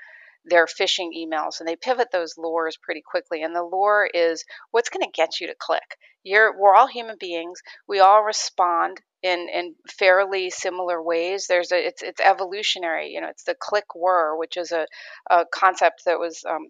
their 0.45 0.65
phishing 0.65 1.09
emails 1.17 1.59
and 1.59 1.67
they 1.67 1.75
pivot 1.75 2.07
those 2.11 2.35
lures 2.37 2.77
pretty 2.81 3.01
quickly 3.05 3.43
and 3.43 3.55
the 3.55 3.63
lure 3.63 4.09
is 4.13 4.43
what's 4.71 4.89
going 4.89 5.05
to 5.05 5.11
get 5.11 5.39
you 5.39 5.47
to 5.47 5.55
click 5.59 5.97
you're 6.23 6.57
we're 6.57 6.75
all 6.75 6.87
human 6.87 7.15
beings. 7.19 7.61
We 7.87 7.99
all 7.99 8.23
respond 8.23 8.97
in 9.23 9.47
in 9.53 9.75
fairly 9.89 10.49
similar 10.49 11.01
ways. 11.01 11.47
There's 11.47 11.71
a 11.71 11.87
it's 11.87 12.01
it's 12.01 12.21
evolutionary. 12.21 13.09
You 13.09 13.21
know, 13.21 13.29
it's 13.29 13.43
the 13.43 13.55
click 13.59 13.95
whir, 13.95 14.35
which 14.35 14.57
is 14.57 14.71
a, 14.71 14.85
a 15.29 15.45
concept 15.53 16.03
that 16.05 16.19
was 16.19 16.43
um, 16.47 16.67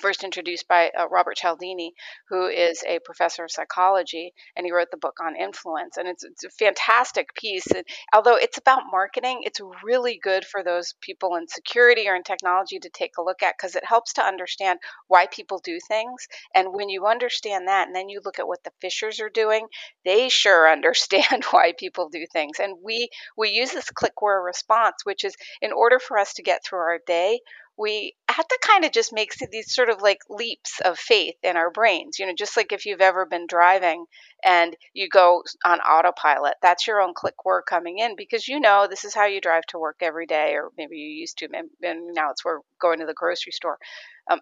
first 0.00 0.24
introduced 0.24 0.68
by 0.68 0.90
uh, 0.90 1.08
Robert 1.08 1.36
Cialdini, 1.36 1.92
who 2.28 2.46
is 2.46 2.82
a 2.86 2.98
professor 3.00 3.44
of 3.44 3.50
psychology, 3.50 4.32
and 4.56 4.66
he 4.66 4.72
wrote 4.72 4.90
the 4.90 4.96
book 4.96 5.18
on 5.20 5.36
influence. 5.36 5.96
And 5.96 6.08
it's, 6.08 6.24
it's 6.24 6.44
a 6.44 6.50
fantastic 6.50 7.34
piece. 7.34 7.66
And 7.66 7.84
although 8.14 8.36
it's 8.36 8.58
about 8.58 8.82
marketing, 8.90 9.40
it's 9.42 9.60
really 9.84 10.18
good 10.22 10.44
for 10.44 10.62
those 10.62 10.94
people 11.00 11.36
in 11.36 11.48
security 11.48 12.08
or 12.08 12.14
in 12.14 12.22
technology 12.22 12.78
to 12.78 12.90
take 12.90 13.12
a 13.18 13.22
look 13.22 13.42
at 13.42 13.54
because 13.56 13.74
it 13.76 13.84
helps 13.84 14.14
to 14.14 14.22
understand 14.22 14.78
why 15.08 15.26
people 15.26 15.60
do 15.62 15.78
things. 15.88 16.26
And 16.54 16.68
when 16.72 16.88
you 16.88 17.06
understand 17.06 17.68
that, 17.68 17.86
and 17.86 17.96
then 17.96 18.08
you 18.08 18.20
look 18.24 18.38
at 18.38 18.48
what 18.48 18.62
the 18.64 18.72
phishers 18.82 19.20
are 19.20 19.30
doing, 19.30 19.66
they 20.04 20.28
sure 20.28 20.68
understand 20.70 21.44
why 21.50 21.72
people 21.78 22.08
do 22.08 22.26
things. 22.32 22.58
And 22.60 22.76
we 22.82 23.08
we 23.36 23.50
use 23.50 23.72
this 23.72 23.90
click 23.90 24.20
whir 24.20 24.42
response, 24.42 25.04
which 25.04 25.24
is 25.24 25.34
in 25.60 25.72
order 25.72 25.98
for 25.98 26.18
us 26.18 26.34
to 26.34 26.42
get 26.42 26.64
through 26.64 26.80
our 26.80 27.00
day, 27.06 27.40
we 27.78 28.14
have 28.28 28.46
to 28.46 28.58
kind 28.62 28.84
of 28.84 28.92
just 28.92 29.12
make 29.12 29.32
these 29.50 29.74
sort 29.74 29.88
of 29.88 30.02
like 30.02 30.18
leaps 30.28 30.80
of 30.84 30.98
faith 30.98 31.36
in 31.42 31.56
our 31.56 31.70
brains. 31.70 32.18
You 32.18 32.26
know, 32.26 32.34
just 32.36 32.56
like 32.56 32.72
if 32.72 32.86
you've 32.86 33.00
ever 33.00 33.26
been 33.26 33.46
driving 33.46 34.04
and 34.44 34.76
you 34.92 35.08
go 35.08 35.42
on 35.64 35.80
autopilot, 35.80 36.54
that's 36.62 36.86
your 36.86 37.00
own 37.00 37.14
click 37.14 37.44
whir 37.44 37.62
coming 37.62 37.98
in 37.98 38.16
because 38.16 38.48
you 38.48 38.60
know 38.60 38.86
this 38.88 39.04
is 39.04 39.14
how 39.14 39.26
you 39.26 39.40
drive 39.40 39.64
to 39.66 39.78
work 39.78 39.96
every 40.02 40.26
day, 40.26 40.54
or 40.54 40.70
maybe 40.76 40.96
you 40.96 41.08
used 41.08 41.38
to, 41.38 41.48
and 41.54 42.14
now 42.14 42.30
it's 42.30 42.44
we're 42.44 42.60
going 42.80 43.00
to 43.00 43.06
the 43.06 43.14
grocery 43.14 43.52
store. 43.52 43.78
Um, 44.30 44.40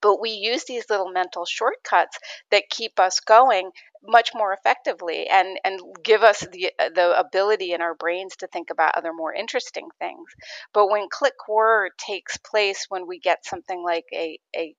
but 0.00 0.20
we 0.20 0.30
use 0.30 0.64
these 0.64 0.88
little 0.88 1.10
mental 1.10 1.44
shortcuts 1.44 2.18
that 2.50 2.70
keep 2.70 3.00
us 3.00 3.20
going 3.20 3.70
much 4.02 4.30
more 4.34 4.52
effectively 4.52 5.26
and 5.28 5.58
and 5.64 5.80
give 6.02 6.22
us 6.22 6.40
the 6.52 6.72
the 6.94 7.18
ability 7.18 7.72
in 7.72 7.82
our 7.82 7.94
brains 7.94 8.36
to 8.36 8.46
think 8.46 8.70
about 8.70 8.96
other 8.96 9.12
more 9.12 9.32
interesting 9.34 9.88
things 9.98 10.30
but 10.72 10.88
when 10.88 11.06
click 11.10 11.34
whir 11.48 11.90
takes 11.98 12.36
place 12.38 12.86
when 12.88 13.06
we 13.06 13.18
get 13.18 13.44
something 13.44 13.82
like 13.84 14.06
a 14.12 14.38
a 14.56 14.74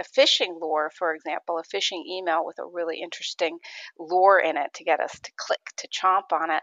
a 0.00 0.04
phishing 0.04 0.60
lure, 0.60 0.90
for 0.96 1.14
example, 1.14 1.58
a 1.58 1.76
phishing 1.76 2.04
email 2.06 2.44
with 2.44 2.58
a 2.58 2.66
really 2.66 3.00
interesting 3.00 3.58
lure 3.98 4.38
in 4.38 4.56
it 4.56 4.72
to 4.74 4.84
get 4.84 5.00
us 5.00 5.18
to 5.20 5.30
click, 5.36 5.60
to 5.76 5.88
chomp 5.88 6.32
on 6.32 6.50
it, 6.50 6.62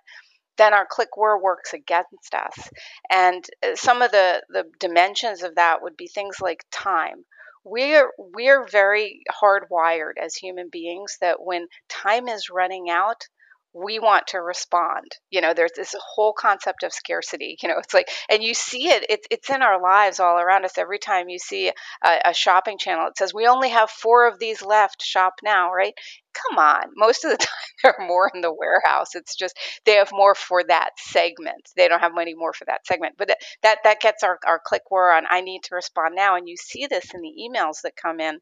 then 0.57 0.73
our 0.73 0.85
click 0.85 1.15
whir 1.15 1.41
works 1.41 1.73
against 1.73 2.33
us. 2.33 2.69
And 3.09 3.43
uh, 3.63 3.75
some 3.75 4.01
of 4.01 4.11
the, 4.11 4.43
the 4.49 4.65
dimensions 4.79 5.41
of 5.41 5.55
that 5.55 5.81
would 5.81 5.95
be 5.95 6.07
things 6.07 6.37
like 6.41 6.65
time 6.71 7.23
we're 7.69 8.11
we're 8.17 8.65
very 8.67 9.23
hardwired 9.31 10.13
as 10.21 10.35
human 10.35 10.69
beings 10.69 11.17
that 11.21 11.37
when 11.41 11.67
time 11.87 12.27
is 12.27 12.49
running 12.49 12.89
out 12.89 13.27
we 13.73 13.99
want 13.99 14.27
to 14.27 14.39
respond. 14.39 15.05
You 15.29 15.41
know 15.41 15.53
there's 15.53 15.71
this 15.75 15.95
whole 16.15 16.33
concept 16.33 16.83
of 16.83 16.93
scarcity 16.93 17.57
you 17.63 17.69
know 17.69 17.77
it's 17.77 17.93
like 17.93 18.09
and 18.29 18.43
you 18.43 18.53
see 18.53 18.89
it 18.89 19.05
it's, 19.09 19.27
it's 19.31 19.49
in 19.49 19.61
our 19.61 19.81
lives 19.81 20.19
all 20.19 20.39
around 20.39 20.65
us. 20.65 20.77
Every 20.77 20.99
time 20.99 21.29
you 21.29 21.39
see 21.39 21.71
a, 22.03 22.19
a 22.25 22.33
shopping 22.33 22.77
channel 22.77 23.07
it 23.07 23.17
says 23.17 23.33
we 23.33 23.47
only 23.47 23.69
have 23.69 23.89
four 23.89 24.27
of 24.27 24.39
these 24.39 24.61
left. 24.61 25.01
Shop 25.03 25.33
now 25.43 25.71
right? 25.71 25.93
Come 26.33 26.57
on. 26.59 26.83
Most 26.95 27.25
of 27.25 27.31
the 27.31 27.37
time 27.45 27.47
there 27.83 27.95
are 27.99 28.07
more 28.07 28.31
in 28.33 28.41
the 28.41 28.53
warehouse. 28.53 29.15
It's 29.15 29.35
just 29.35 29.57
they 29.85 29.93
have 29.93 30.09
more 30.11 30.35
for 30.35 30.63
that 30.67 30.91
segment. 30.97 31.69
They 31.75 31.87
don't 31.87 31.99
have 32.01 32.13
money 32.13 32.33
more 32.35 32.53
for 32.53 32.65
that 32.65 32.85
segment. 32.85 33.15
But 33.17 33.29
that 33.63 33.79
that 33.83 33.99
gets 34.01 34.23
our, 34.23 34.39
our 34.45 34.59
click 34.63 34.83
whir 34.91 35.11
on 35.11 35.25
i 35.29 35.41
need 35.41 35.63
to 35.63 35.75
respond 35.75 36.15
now. 36.15 36.35
And 36.35 36.47
you 36.47 36.55
see 36.57 36.87
this 36.87 37.13
in 37.13 37.21
the 37.21 37.33
emails 37.49 37.81
that 37.83 37.95
come 38.01 38.19
in 38.19 38.39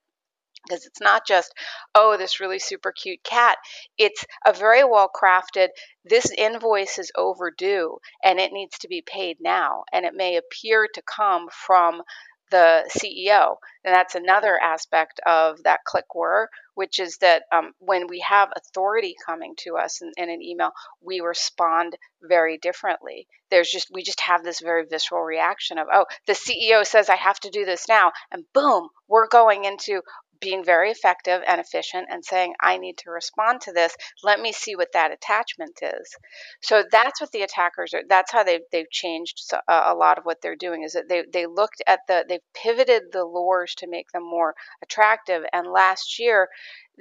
because 0.63 0.85
it's 0.85 1.01
not 1.01 1.25
just 1.27 1.53
oh 1.95 2.17
this 2.17 2.39
really 2.39 2.59
super 2.59 2.91
cute 2.91 3.23
cat 3.23 3.57
it's 3.97 4.25
a 4.45 4.53
very 4.53 4.83
well 4.83 5.09
crafted 5.13 5.67
this 6.05 6.31
invoice 6.37 6.97
is 6.97 7.11
overdue 7.15 7.97
and 8.23 8.39
it 8.39 8.51
needs 8.51 8.77
to 8.77 8.87
be 8.87 9.03
paid 9.05 9.37
now 9.39 9.83
and 9.91 10.05
it 10.05 10.13
may 10.15 10.37
appear 10.37 10.87
to 10.93 11.01
come 11.01 11.47
from 11.51 12.01
the 12.49 12.89
CEO. 12.95 13.57
And 13.83 13.93
that's 13.93 14.15
another 14.15 14.59
aspect 14.61 15.19
of 15.25 15.63
that 15.63 15.83
click 15.85 16.13
whir, 16.13 16.49
which 16.75 16.99
is 16.99 17.17
that 17.17 17.43
um, 17.51 17.73
when 17.79 18.07
we 18.07 18.19
have 18.27 18.49
authority 18.55 19.15
coming 19.25 19.53
to 19.59 19.75
us 19.77 20.01
in, 20.01 20.11
in, 20.17 20.29
an 20.29 20.41
email, 20.41 20.71
we 21.01 21.19
respond 21.19 21.97
very 22.21 22.57
differently. 22.57 23.27
There's 23.49 23.69
just, 23.69 23.87
we 23.91 24.03
just 24.03 24.21
have 24.21 24.43
this 24.43 24.59
very 24.59 24.85
visceral 24.89 25.23
reaction 25.23 25.77
of, 25.77 25.87
oh, 25.91 26.05
the 26.25 26.33
CEO 26.33 26.85
says 26.85 27.09
I 27.09 27.15
have 27.15 27.39
to 27.41 27.49
do 27.49 27.65
this 27.65 27.87
now. 27.87 28.11
And 28.31 28.43
boom, 28.53 28.89
we're 29.07 29.27
going 29.27 29.65
into, 29.65 30.01
being 30.39 30.63
very 30.63 30.91
effective 30.91 31.41
and 31.47 31.59
efficient 31.59 32.07
and 32.09 32.23
saying, 32.23 32.53
I 32.61 32.77
need 32.77 32.97
to 32.99 33.11
respond 33.11 33.61
to 33.61 33.71
this. 33.71 33.95
Let 34.23 34.39
me 34.39 34.51
see 34.51 34.75
what 34.75 34.93
that 34.93 35.11
attachment 35.11 35.79
is. 35.81 36.15
So 36.61 36.83
that's 36.91 37.21
what 37.21 37.31
the 37.31 37.41
attackers 37.41 37.93
are. 37.93 38.03
That's 38.07 38.31
how 38.31 38.43
they've, 38.43 38.61
they've 38.71 38.89
changed 38.91 39.39
a 39.67 39.93
lot 39.93 40.17
of 40.17 40.25
what 40.25 40.41
they're 40.41 40.55
doing 40.55 40.83
is 40.83 40.93
that 40.93 41.09
they, 41.09 41.23
they 41.31 41.45
looked 41.45 41.81
at 41.87 41.99
the, 42.07 42.25
they've 42.27 42.39
pivoted 42.53 43.03
the 43.11 43.23
lures 43.25 43.75
to 43.75 43.87
make 43.87 44.11
them 44.11 44.23
more 44.23 44.55
attractive. 44.81 45.43
And 45.53 45.67
last 45.67 46.19
year, 46.19 46.49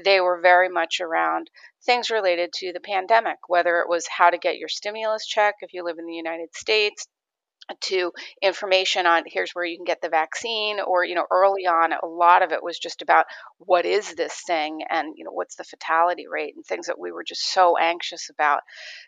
they 0.04 0.20
were 0.20 0.40
very 0.40 0.68
much 0.68 1.00
around 1.00 1.50
things 1.84 2.10
related 2.10 2.52
to 2.52 2.72
the 2.72 2.80
pandemic, 2.80 3.38
whether 3.48 3.80
it 3.80 3.88
was 3.88 4.06
how 4.08 4.30
to 4.30 4.38
get 4.38 4.58
your 4.58 4.68
stimulus 4.68 5.26
check 5.26 5.54
if 5.60 5.72
you 5.72 5.84
live 5.84 5.98
in 5.98 6.06
the 6.06 6.14
United 6.14 6.54
States, 6.54 7.06
to 7.80 8.12
information 8.42 9.06
on 9.06 9.24
here's 9.26 9.52
where 9.52 9.64
you 9.64 9.76
can 9.76 9.84
get 9.84 10.00
the 10.00 10.08
vaccine 10.08 10.78
or 10.80 11.04
you 11.04 11.14
know 11.14 11.26
early 11.30 11.66
on 11.66 11.92
a 11.92 12.06
lot 12.06 12.42
of 12.42 12.52
it 12.52 12.62
was 12.62 12.78
just 12.78 13.02
about 13.02 13.26
what 13.58 13.84
is 13.84 14.14
this 14.14 14.40
thing? 14.46 14.82
and 14.88 15.14
you 15.16 15.24
know 15.24 15.32
what's 15.32 15.56
the 15.56 15.64
fatality 15.64 16.26
rate? 16.30 16.54
and 16.54 16.64
things 16.64 16.86
that 16.86 16.98
we 16.98 17.12
were 17.12 17.24
just 17.24 17.52
so 17.52 17.76
anxious 17.76 18.30
about. 18.30 18.60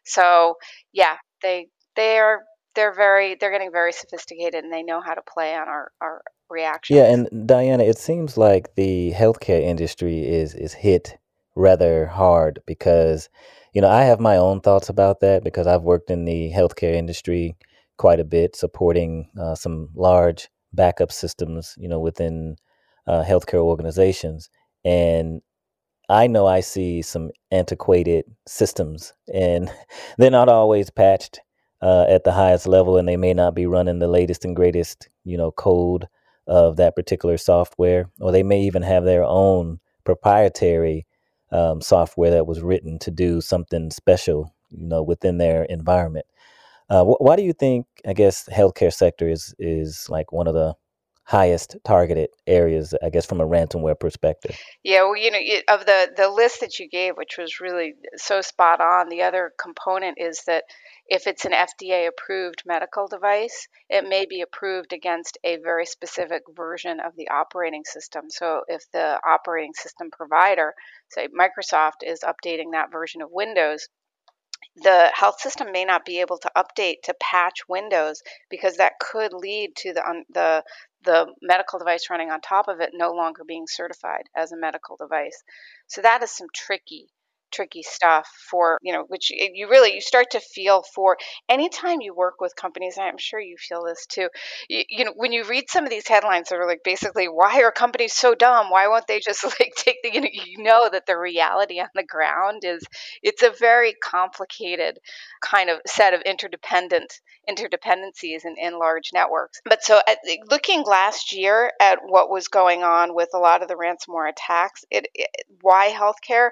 So 0.04 0.54
yeah 0.92 1.16
they 1.42 1.68
they're 1.96 2.44
they're 2.74 2.94
very 2.94 3.36
they're 3.38 3.50
getting 3.50 3.72
very 3.72 3.92
sophisticated 3.92 4.64
and 4.64 4.72
they 4.72 4.82
know 4.82 5.00
how 5.00 5.14
to 5.14 5.22
play 5.22 5.54
on 5.54 5.68
our 5.68 5.90
our 6.00 6.22
reactions. 6.50 6.96
yeah 6.96 7.12
and 7.12 7.46
diana 7.46 7.82
it 7.82 7.98
seems 7.98 8.36
like 8.36 8.74
the 8.74 9.12
healthcare 9.12 9.60
industry 9.62 10.26
is 10.26 10.54
is 10.54 10.74
hit 10.74 11.18
rather 11.54 12.06
hard 12.06 12.60
because 12.66 13.28
you 13.72 13.80
know 13.82 13.88
i 13.88 14.02
have 14.02 14.20
my 14.20 14.36
own 14.36 14.60
thoughts 14.60 14.88
about 14.88 15.20
that 15.20 15.42
because 15.44 15.66
i've 15.66 15.82
worked 15.82 16.10
in 16.10 16.24
the 16.24 16.50
healthcare 16.52 16.94
industry 16.94 17.56
quite 17.98 18.20
a 18.20 18.24
bit, 18.24 18.56
supporting 18.56 19.28
uh, 19.38 19.54
some 19.54 19.90
large 19.94 20.48
backup 20.72 21.12
systems, 21.12 21.74
you 21.78 21.88
know, 21.88 22.00
within 22.00 22.56
uh, 23.06 23.22
healthcare 23.22 23.60
organizations. 23.60 24.48
And 24.84 25.42
I 26.08 26.26
know 26.26 26.46
I 26.46 26.60
see 26.60 27.02
some 27.02 27.30
antiquated 27.50 28.24
systems, 28.46 29.12
and 29.32 29.70
they're 30.18 30.30
not 30.30 30.48
always 30.48 30.90
patched 30.90 31.40
uh, 31.82 32.06
at 32.08 32.24
the 32.24 32.32
highest 32.32 32.66
level, 32.66 32.96
and 32.96 33.06
they 33.06 33.16
may 33.16 33.34
not 33.34 33.54
be 33.54 33.66
running 33.66 33.98
the 33.98 34.08
latest 34.08 34.44
and 34.44 34.56
greatest, 34.56 35.08
you 35.24 35.36
know, 35.36 35.50
code 35.50 36.06
of 36.46 36.76
that 36.76 36.96
particular 36.96 37.36
software, 37.36 38.10
or 38.20 38.32
they 38.32 38.42
may 38.42 38.62
even 38.62 38.82
have 38.82 39.04
their 39.04 39.22
own 39.24 39.80
proprietary 40.04 41.06
um, 41.52 41.80
software 41.80 42.30
that 42.30 42.46
was 42.46 42.62
written 42.62 42.98
to 43.00 43.10
do 43.10 43.40
something 43.40 43.90
special, 43.90 44.54
you 44.70 44.86
know, 44.86 45.02
within 45.02 45.38
their 45.38 45.64
environment. 45.64 46.24
Uh, 46.90 47.04
wh- 47.04 47.20
why 47.20 47.36
do 47.36 47.42
you 47.42 47.52
think? 47.52 47.86
I 48.06 48.12
guess 48.12 48.48
healthcare 48.48 48.92
sector 48.92 49.28
is 49.28 49.54
is 49.58 50.06
like 50.08 50.32
one 50.32 50.46
of 50.46 50.54
the 50.54 50.74
highest 51.24 51.76
targeted 51.84 52.30
areas. 52.46 52.94
I 53.02 53.10
guess 53.10 53.26
from 53.26 53.40
a 53.40 53.46
ransomware 53.46 53.98
perspective. 53.98 54.56
Yeah, 54.82 55.02
well, 55.02 55.16
you 55.16 55.30
know, 55.30 55.38
of 55.68 55.86
the 55.86 56.10
the 56.16 56.30
list 56.30 56.60
that 56.60 56.78
you 56.78 56.88
gave, 56.88 57.16
which 57.16 57.36
was 57.38 57.60
really 57.60 57.94
so 58.16 58.40
spot 58.40 58.80
on. 58.80 59.08
The 59.08 59.22
other 59.22 59.52
component 59.60 60.18
is 60.18 60.42
that 60.46 60.64
if 61.06 61.26
it's 61.26 61.44
an 61.44 61.52
FDA 61.52 62.06
approved 62.06 62.62
medical 62.64 63.06
device, 63.08 63.68
it 63.90 64.08
may 64.08 64.26
be 64.26 64.40
approved 64.42 64.92
against 64.92 65.38
a 65.44 65.56
very 65.56 65.86
specific 65.86 66.42
version 66.54 67.00
of 67.00 67.16
the 67.16 67.28
operating 67.28 67.84
system. 67.84 68.24
So 68.28 68.62
if 68.68 68.84
the 68.92 69.18
operating 69.26 69.72
system 69.74 70.10
provider, 70.10 70.74
say 71.10 71.28
Microsoft, 71.28 72.02
is 72.02 72.20
updating 72.20 72.72
that 72.72 72.92
version 72.92 73.22
of 73.22 73.30
Windows, 73.30 73.88
the 74.82 75.10
health 75.14 75.40
system 75.40 75.72
may 75.72 75.84
not 75.84 76.04
be 76.04 76.20
able 76.20 76.38
to 76.38 76.50
update 76.56 77.02
to 77.04 77.14
patch 77.20 77.68
Windows 77.68 78.22
because 78.50 78.76
that 78.76 78.98
could 79.00 79.32
lead 79.32 79.74
to 79.76 79.92
the 79.92 80.24
the 80.30 80.64
the 81.04 81.26
medical 81.40 81.78
device 81.78 82.10
running 82.10 82.30
on 82.30 82.40
top 82.40 82.68
of 82.68 82.80
it 82.80 82.90
no 82.92 83.12
longer 83.12 83.44
being 83.44 83.66
certified 83.68 84.24
as 84.36 84.52
a 84.52 84.56
medical 84.56 84.96
device. 84.96 85.42
So 85.86 86.02
that 86.02 86.22
is 86.22 86.30
some 86.30 86.48
tricky 86.54 87.08
tricky 87.50 87.82
stuff 87.82 88.28
for 88.50 88.78
you 88.82 88.92
know 88.92 89.04
which 89.08 89.30
you 89.30 89.68
really 89.68 89.94
you 89.94 90.00
start 90.00 90.30
to 90.30 90.40
feel 90.40 90.82
for 90.94 91.16
anytime 91.48 92.00
you 92.00 92.14
work 92.14 92.40
with 92.40 92.54
companies 92.56 92.98
i'm 92.98 93.18
sure 93.18 93.40
you 93.40 93.56
feel 93.58 93.84
this 93.84 94.06
too 94.06 94.28
you, 94.68 94.82
you 94.88 95.04
know 95.04 95.12
when 95.16 95.32
you 95.32 95.44
read 95.44 95.64
some 95.68 95.84
of 95.84 95.90
these 95.90 96.06
headlines 96.08 96.48
that 96.48 96.56
are 96.56 96.66
like 96.66 96.82
basically 96.84 97.26
why 97.26 97.62
are 97.62 97.72
companies 97.72 98.14
so 98.14 98.34
dumb? 98.34 98.70
Why 98.70 98.88
won't 98.88 99.06
they 99.06 99.20
just 99.20 99.44
like 99.60 99.72
take 99.76 100.02
the 100.02 100.10
you 100.12 100.20
know 100.20 100.28
you 100.32 100.62
know 100.62 100.88
that 100.90 101.06
the 101.06 101.16
reality 101.16 101.80
on 101.80 101.88
the 101.94 102.04
ground 102.04 102.62
is 102.64 102.84
it's 103.22 103.42
a 103.42 103.50
very 103.58 103.94
complicated 103.94 104.98
kind 105.40 105.70
of 105.70 105.78
set 105.86 106.14
of 106.14 106.22
interdependent 106.22 107.20
interdependencies 107.48 108.44
in, 108.44 108.56
in 108.58 108.78
large 108.78 109.10
networks. 109.14 109.62
But 109.64 109.82
so 109.82 110.00
at, 110.06 110.18
looking 110.50 110.82
last 110.82 111.32
year 111.32 111.72
at 111.80 112.00
what 112.06 112.28
was 112.28 112.48
going 112.48 112.82
on 112.82 113.14
with 113.14 113.30
a 113.34 113.38
lot 113.38 113.62
of 113.62 113.68
the 113.68 113.74
ransomware 113.74 114.28
attacks 114.28 114.84
it, 114.90 115.08
it 115.14 115.28
why 115.62 115.88
healthcare 115.88 116.50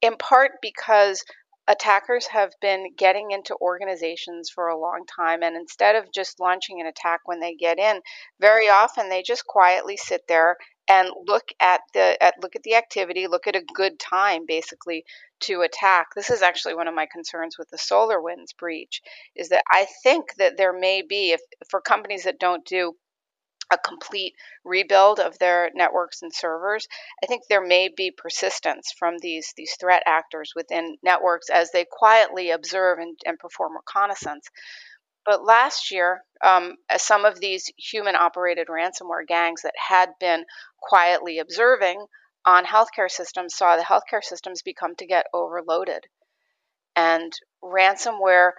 in 0.00 0.16
part 0.16 0.52
because 0.62 1.22
attackers 1.66 2.26
have 2.26 2.52
been 2.60 2.90
getting 2.96 3.30
into 3.30 3.56
organizations 3.60 4.50
for 4.50 4.68
a 4.68 4.78
long 4.78 5.04
time 5.06 5.42
and 5.42 5.56
instead 5.56 5.94
of 5.96 6.12
just 6.12 6.38
launching 6.38 6.80
an 6.80 6.86
attack 6.86 7.20
when 7.24 7.40
they 7.40 7.54
get 7.54 7.78
in 7.78 8.00
very 8.38 8.68
often 8.68 9.08
they 9.08 9.22
just 9.22 9.46
quietly 9.46 9.96
sit 9.96 10.20
there 10.28 10.56
and 10.88 11.08
look 11.26 11.44
at 11.60 11.80
the 11.94 12.22
at 12.22 12.34
look 12.42 12.54
at 12.54 12.62
the 12.64 12.74
activity 12.74 13.26
look 13.26 13.46
at 13.46 13.56
a 13.56 13.64
good 13.74 13.98
time 13.98 14.44
basically 14.46 15.04
to 15.40 15.62
attack. 15.62 16.06
This 16.14 16.30
is 16.30 16.42
actually 16.42 16.74
one 16.74 16.88
of 16.88 16.94
my 16.94 17.06
concerns 17.10 17.58
with 17.58 17.68
the 17.70 17.76
SolarWinds 17.76 18.56
breach 18.58 19.00
is 19.34 19.48
that 19.48 19.62
i 19.72 19.86
think 20.02 20.34
that 20.38 20.56
there 20.56 20.72
may 20.78 21.02
be 21.02 21.32
if 21.32 21.40
for 21.70 21.80
companies 21.80 22.24
that 22.24 22.38
don't 22.38 22.64
do 22.66 22.94
a 23.70 23.78
complete 23.78 24.34
rebuild 24.64 25.20
of 25.20 25.38
their 25.38 25.70
networks 25.74 26.22
and 26.22 26.32
servers, 26.32 26.86
I 27.22 27.26
think 27.26 27.42
there 27.48 27.64
may 27.64 27.88
be 27.88 28.10
persistence 28.10 28.92
from 28.98 29.18
these 29.18 29.52
these 29.56 29.76
threat 29.80 30.02
actors 30.06 30.52
within 30.54 30.96
networks 31.02 31.50
as 31.50 31.70
they 31.70 31.86
quietly 31.90 32.50
observe 32.50 32.98
and, 32.98 33.18
and 33.26 33.38
perform 33.38 33.74
reconnaissance. 33.76 34.48
But 35.24 35.44
last 35.44 35.90
year, 35.90 36.22
um, 36.42 36.76
some 36.96 37.24
of 37.24 37.40
these 37.40 37.70
human 37.78 38.14
operated 38.14 38.68
ransomware 38.68 39.26
gangs 39.26 39.62
that 39.62 39.74
had 39.76 40.10
been 40.20 40.44
quietly 40.80 41.38
observing 41.38 42.04
on 42.44 42.66
healthcare 42.66 43.10
systems 43.10 43.54
saw 43.54 43.76
the 43.76 43.82
healthcare 43.82 44.22
systems 44.22 44.60
become 44.62 44.94
to 44.96 45.06
get 45.06 45.26
overloaded. 45.32 46.04
And 46.94 47.32
ransomware 47.62 48.52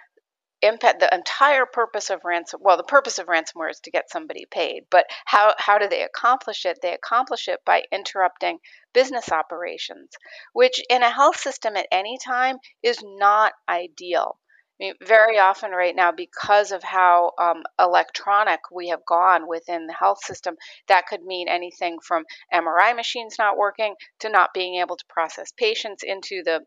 impact 0.65 0.99
the 0.99 1.13
entire 1.13 1.65
purpose 1.65 2.09
of 2.09 2.21
ransom 2.23 2.59
well 2.63 2.77
the 2.77 2.83
purpose 2.83 3.19
of 3.19 3.27
ransomware 3.27 3.69
is 3.69 3.79
to 3.79 3.91
get 3.91 4.09
somebody 4.09 4.45
paid 4.49 4.83
but 4.89 5.05
how 5.25 5.53
how 5.57 5.77
do 5.77 5.87
they 5.87 6.03
accomplish 6.03 6.65
it? 6.65 6.79
They 6.81 6.93
accomplish 6.93 7.47
it 7.47 7.59
by 7.65 7.83
interrupting 7.91 8.59
business 8.93 9.31
operations 9.31 10.11
which 10.53 10.81
in 10.89 11.03
a 11.03 11.09
health 11.09 11.37
system 11.37 11.75
at 11.75 11.87
any 11.91 12.17
time 12.17 12.57
is 12.83 13.03
not 13.03 13.53
ideal. 13.67 14.39
I 14.79 14.83
mean, 14.83 14.93
very 15.01 15.39
often 15.39 15.71
right 15.71 15.95
now, 15.95 16.11
because 16.11 16.73
of 16.73 16.83
how 16.83 17.31
um, 17.39 17.63
electronic 17.79 18.59
we 18.71 18.89
have 18.89 19.05
gone 19.05 19.47
within 19.47 19.87
the 19.87 19.93
health 19.93 20.19
system, 20.21 20.57
that 20.87 21.07
could 21.07 21.23
mean 21.23 21.47
anything 21.47 21.99
from 21.99 22.25
MRI 22.53 22.93
machines 22.93 23.37
not 23.39 23.57
working 23.57 23.95
to 24.19 24.29
not 24.29 24.53
being 24.53 24.75
able 24.81 24.97
to 24.97 25.05
process 25.07 25.53
patients 25.53 26.03
into 26.03 26.43
the 26.43 26.65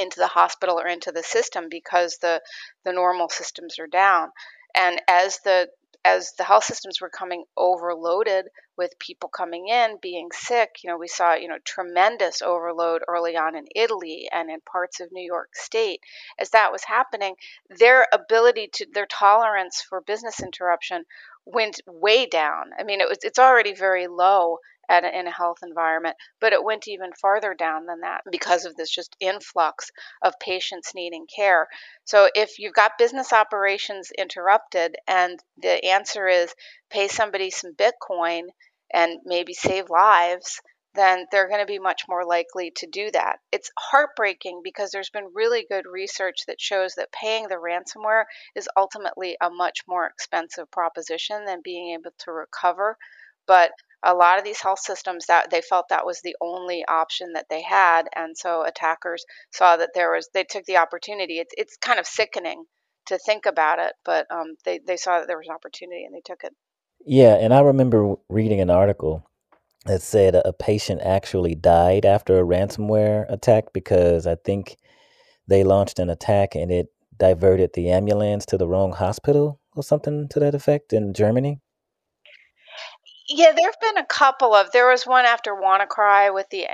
into 0.00 0.20
the 0.20 0.26
hospital 0.26 0.80
or 0.80 0.86
into 0.86 1.12
the 1.12 1.22
system 1.22 1.68
because 1.70 2.18
the 2.18 2.40
the 2.84 2.92
normal 2.92 3.28
systems 3.28 3.78
are 3.78 3.86
down. 3.86 4.30
And 4.74 5.00
as 5.08 5.38
the 5.44 5.68
as 6.04 6.32
the 6.38 6.44
health 6.44 6.64
systems 6.64 7.00
were 7.00 7.10
coming 7.10 7.44
overloaded 7.56 8.46
with 8.76 8.98
people 8.98 9.28
coming 9.28 9.68
in 9.68 9.98
being 10.00 10.28
sick 10.32 10.70
you 10.82 10.88
know 10.88 10.96
we 10.96 11.08
saw 11.08 11.34
you 11.34 11.46
know 11.46 11.58
tremendous 11.64 12.40
overload 12.40 13.02
early 13.06 13.36
on 13.36 13.54
in 13.54 13.66
Italy 13.76 14.26
and 14.32 14.50
in 14.50 14.60
parts 14.62 15.00
of 15.00 15.12
New 15.12 15.24
York 15.24 15.50
state. 15.54 16.00
As 16.38 16.50
that 16.50 16.72
was 16.72 16.84
happening 16.84 17.34
their 17.78 18.06
ability 18.12 18.70
to 18.74 18.86
their 18.92 19.06
tolerance 19.06 19.84
for 19.88 20.00
business 20.00 20.40
interruption 20.40 21.04
went 21.44 21.80
way 21.86 22.26
down. 22.26 22.70
I 22.78 22.84
mean 22.84 23.00
it 23.00 23.08
was 23.08 23.18
it's 23.22 23.38
already 23.38 23.74
very 23.74 24.06
low 24.06 24.58
at 24.90 25.04
a, 25.04 25.18
in 25.18 25.26
a 25.28 25.30
health 25.30 25.58
environment, 25.62 26.16
but 26.40 26.52
it 26.52 26.62
went 26.62 26.88
even 26.88 27.12
farther 27.12 27.54
down 27.54 27.86
than 27.86 28.00
that 28.00 28.22
because 28.30 28.64
of 28.64 28.76
this 28.76 28.90
just 28.90 29.16
influx 29.20 29.90
of 30.22 30.34
patients 30.40 30.90
needing 30.94 31.26
care. 31.34 31.68
So 32.04 32.28
if 32.34 32.58
you've 32.58 32.74
got 32.74 32.98
business 32.98 33.32
operations 33.32 34.10
interrupted 34.18 34.96
and 35.06 35.38
the 35.62 35.84
answer 35.86 36.26
is 36.26 36.52
pay 36.90 37.06
somebody 37.06 37.50
some 37.50 37.72
Bitcoin 37.74 38.42
and 38.92 39.20
maybe 39.24 39.54
save 39.54 39.88
lives, 39.88 40.60
then 40.96 41.26
they're 41.30 41.48
going 41.48 41.60
to 41.60 41.66
be 41.66 41.78
much 41.78 42.02
more 42.08 42.24
likely 42.24 42.72
to 42.74 42.86
do 42.88 43.12
that. 43.12 43.36
It's 43.52 43.70
heartbreaking 43.78 44.62
because 44.64 44.90
there's 44.90 45.10
been 45.10 45.30
really 45.32 45.64
good 45.70 45.84
research 45.90 46.38
that 46.48 46.60
shows 46.60 46.94
that 46.96 47.12
paying 47.12 47.46
the 47.46 47.54
ransomware 47.54 48.24
is 48.56 48.68
ultimately 48.76 49.36
a 49.40 49.50
much 49.50 49.82
more 49.86 50.06
expensive 50.06 50.68
proposition 50.72 51.44
than 51.44 51.60
being 51.62 51.94
able 51.94 52.10
to 52.24 52.32
recover. 52.32 52.96
But 53.46 53.70
a 54.02 54.14
lot 54.14 54.38
of 54.38 54.44
these 54.44 54.60
health 54.60 54.78
systems 54.80 55.26
that 55.26 55.50
they 55.50 55.60
felt 55.60 55.88
that 55.90 56.06
was 56.06 56.20
the 56.22 56.36
only 56.40 56.84
option 56.88 57.34
that 57.34 57.46
they 57.50 57.62
had 57.62 58.08
and 58.14 58.36
so 58.36 58.64
attackers 58.64 59.24
saw 59.52 59.76
that 59.76 59.90
there 59.94 60.12
was 60.12 60.28
they 60.32 60.44
took 60.44 60.64
the 60.64 60.78
opportunity. 60.78 61.38
It's, 61.38 61.54
it's 61.56 61.76
kind 61.76 61.98
of 61.98 62.06
sickening 62.06 62.64
to 63.06 63.18
think 63.18 63.46
about 63.46 63.78
it 63.78 63.92
but 64.04 64.26
um, 64.30 64.56
they, 64.64 64.80
they 64.86 64.96
saw 64.96 65.18
that 65.18 65.26
there 65.26 65.38
was 65.38 65.48
an 65.48 65.54
opportunity 65.54 66.04
and 66.04 66.14
they 66.14 66.22
took 66.24 66.44
it. 66.44 66.52
Yeah 67.04 67.34
and 67.34 67.52
i 67.52 67.60
remember 67.60 68.14
reading 68.28 68.60
an 68.60 68.70
article 68.70 69.26
that 69.86 70.02
said 70.02 70.34
a 70.34 70.52
patient 70.52 71.00
actually 71.02 71.54
died 71.54 72.04
after 72.04 72.38
a 72.38 72.44
ransomware 72.44 73.30
attack 73.32 73.72
because 73.72 74.26
i 74.26 74.34
think 74.34 74.76
they 75.46 75.64
launched 75.64 75.98
an 75.98 76.10
attack 76.10 76.54
and 76.54 76.70
it 76.70 76.88
diverted 77.18 77.70
the 77.74 77.90
ambulance 77.90 78.46
to 78.46 78.56
the 78.56 78.68
wrong 78.68 78.92
hospital 78.92 79.58
or 79.74 79.82
something 79.82 80.28
to 80.28 80.38
that 80.40 80.54
effect 80.54 80.92
in 80.92 81.12
germany 81.14 81.60
yeah, 83.32 83.52
there 83.52 83.66
have 83.66 83.80
been 83.80 84.02
a 84.02 84.06
couple 84.06 84.54
of. 84.54 84.72
There 84.72 84.88
was 84.88 85.06
one 85.06 85.24
after 85.24 85.54
WannaCry 85.54 86.34
with 86.34 86.48
the 86.50 86.66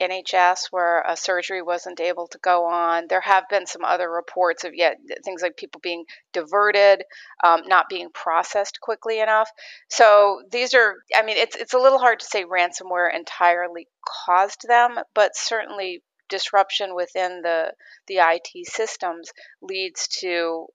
NHS 0.00 0.68
where 0.70 1.02
a 1.06 1.14
surgery 1.18 1.60
wasn't 1.60 2.00
able 2.00 2.26
to 2.28 2.38
go 2.38 2.64
on. 2.64 3.08
There 3.08 3.20
have 3.20 3.44
been 3.50 3.66
some 3.66 3.84
other 3.84 4.10
reports 4.10 4.64
of 4.64 4.74
yet 4.74 4.96
things 5.22 5.42
like 5.42 5.58
people 5.58 5.82
being 5.82 6.06
diverted, 6.32 7.04
um, 7.44 7.62
not 7.66 7.90
being 7.90 8.08
processed 8.08 8.80
quickly 8.80 9.20
enough. 9.20 9.50
So 9.90 10.40
these 10.50 10.72
are. 10.72 10.94
I 11.14 11.22
mean, 11.22 11.36
it's 11.36 11.56
it's 11.56 11.74
a 11.74 11.78
little 11.78 11.98
hard 11.98 12.20
to 12.20 12.26
say 12.26 12.44
ransomware 12.44 13.14
entirely 13.14 13.86
caused 14.24 14.66
them, 14.66 14.98
but 15.14 15.36
certainly 15.36 16.02
disruption 16.30 16.94
within 16.94 17.42
the 17.42 17.72
the 18.06 18.16
IT 18.18 18.66
systems 18.66 19.30
leads 19.60 20.08
to 20.08 20.68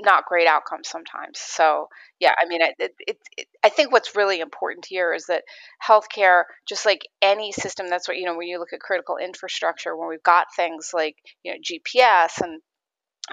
not 0.00 0.26
great 0.26 0.46
outcomes 0.46 0.88
sometimes. 0.88 1.38
So 1.38 1.88
yeah, 2.20 2.32
I 2.40 2.46
mean, 2.46 2.60
it, 2.62 2.92
it, 3.06 3.18
it, 3.36 3.46
I 3.64 3.68
think 3.68 3.92
what's 3.92 4.16
really 4.16 4.40
important 4.40 4.86
here 4.86 5.12
is 5.12 5.26
that 5.26 5.44
healthcare, 5.86 6.44
just 6.68 6.86
like 6.86 7.02
any 7.22 7.52
system, 7.52 7.88
that's 7.88 8.08
what 8.08 8.16
you 8.16 8.24
know 8.26 8.36
when 8.36 8.48
you 8.48 8.58
look 8.58 8.72
at 8.72 8.80
critical 8.80 9.16
infrastructure, 9.16 9.96
when 9.96 10.08
we've 10.08 10.22
got 10.22 10.46
things 10.54 10.90
like 10.94 11.16
you 11.42 11.52
know 11.52 11.58
GPS 11.58 12.40
and 12.42 12.60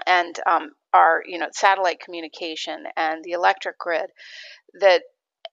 and 0.06 0.36
um, 0.46 0.70
our 0.92 1.22
you 1.26 1.38
know 1.38 1.48
satellite 1.52 2.00
communication 2.00 2.84
and 2.96 3.24
the 3.24 3.32
electric 3.32 3.78
grid, 3.78 4.10
that 4.80 5.02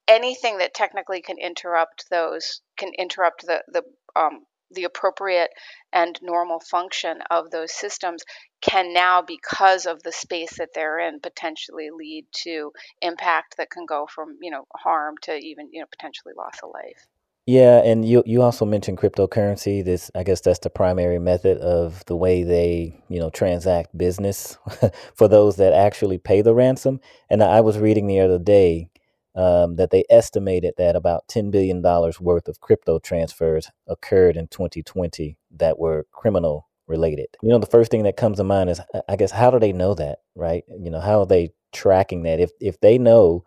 anything 0.07 0.57
that 0.59 0.73
technically 0.73 1.21
can 1.21 1.37
interrupt 1.37 2.05
those 2.09 2.61
can 2.77 2.91
interrupt 2.97 3.45
the 3.45 3.63
the 3.69 3.83
um, 4.15 4.41
the 4.73 4.85
appropriate 4.85 5.51
and 5.91 6.19
normal 6.21 6.59
function 6.59 7.19
of 7.29 7.51
those 7.51 7.73
systems 7.73 8.23
can 8.61 8.93
now, 8.93 9.21
because 9.21 9.85
of 9.85 10.01
the 10.03 10.11
space 10.11 10.57
that 10.57 10.69
they're 10.73 10.99
in, 10.99 11.19
potentially 11.19 11.89
lead 11.91 12.25
to 12.31 12.71
impact 13.01 13.57
that 13.57 13.69
can 13.69 13.85
go 13.85 14.07
from 14.07 14.37
you 14.41 14.51
know 14.51 14.65
harm 14.75 15.15
to 15.23 15.35
even 15.35 15.69
you 15.71 15.81
know 15.81 15.87
potentially 15.91 16.33
loss 16.37 16.59
of 16.63 16.71
life. 16.73 17.07
Yeah, 17.45 17.83
and 17.83 18.05
you 18.07 18.23
you 18.25 18.41
also 18.41 18.65
mentioned 18.65 18.99
cryptocurrency. 18.99 19.83
This 19.83 20.09
I 20.15 20.23
guess 20.23 20.39
that's 20.39 20.59
the 20.59 20.69
primary 20.69 21.19
method 21.19 21.57
of 21.57 22.05
the 22.05 22.15
way 22.15 22.43
they, 22.43 23.03
you 23.09 23.19
know, 23.19 23.29
transact 23.29 23.97
business 23.97 24.57
for 25.15 25.27
those 25.27 25.57
that 25.57 25.73
actually 25.73 26.17
pay 26.17 26.41
the 26.41 26.55
ransom. 26.55 27.01
And 27.29 27.43
I 27.43 27.59
was 27.59 27.77
reading 27.77 28.07
the 28.07 28.21
other 28.21 28.39
day 28.39 28.89
um, 29.35 29.75
that 29.77 29.89
they 29.91 30.03
estimated 30.09 30.75
that 30.77 30.95
about 30.95 31.27
$10 31.27 31.51
billion 31.51 31.81
worth 31.81 32.47
of 32.47 32.59
crypto 32.59 32.99
transfers 32.99 33.71
occurred 33.87 34.37
in 34.37 34.47
2020 34.47 35.37
that 35.57 35.79
were 35.79 36.05
criminal 36.11 36.67
related. 36.87 37.27
You 37.41 37.49
know, 37.49 37.59
the 37.59 37.65
first 37.65 37.91
thing 37.91 38.03
that 38.03 38.17
comes 38.17 38.37
to 38.37 38.43
mind 38.43 38.69
is, 38.69 38.81
I 39.07 39.15
guess, 39.15 39.31
how 39.31 39.49
do 39.51 39.59
they 39.59 39.73
know 39.73 39.93
that, 39.95 40.19
right? 40.35 40.63
You 40.67 40.91
know, 40.91 40.99
how 40.99 41.21
are 41.21 41.25
they 41.25 41.53
tracking 41.71 42.23
that? 42.23 42.39
If 42.39 42.51
if 42.59 42.79
they 42.81 42.97
know 42.97 43.43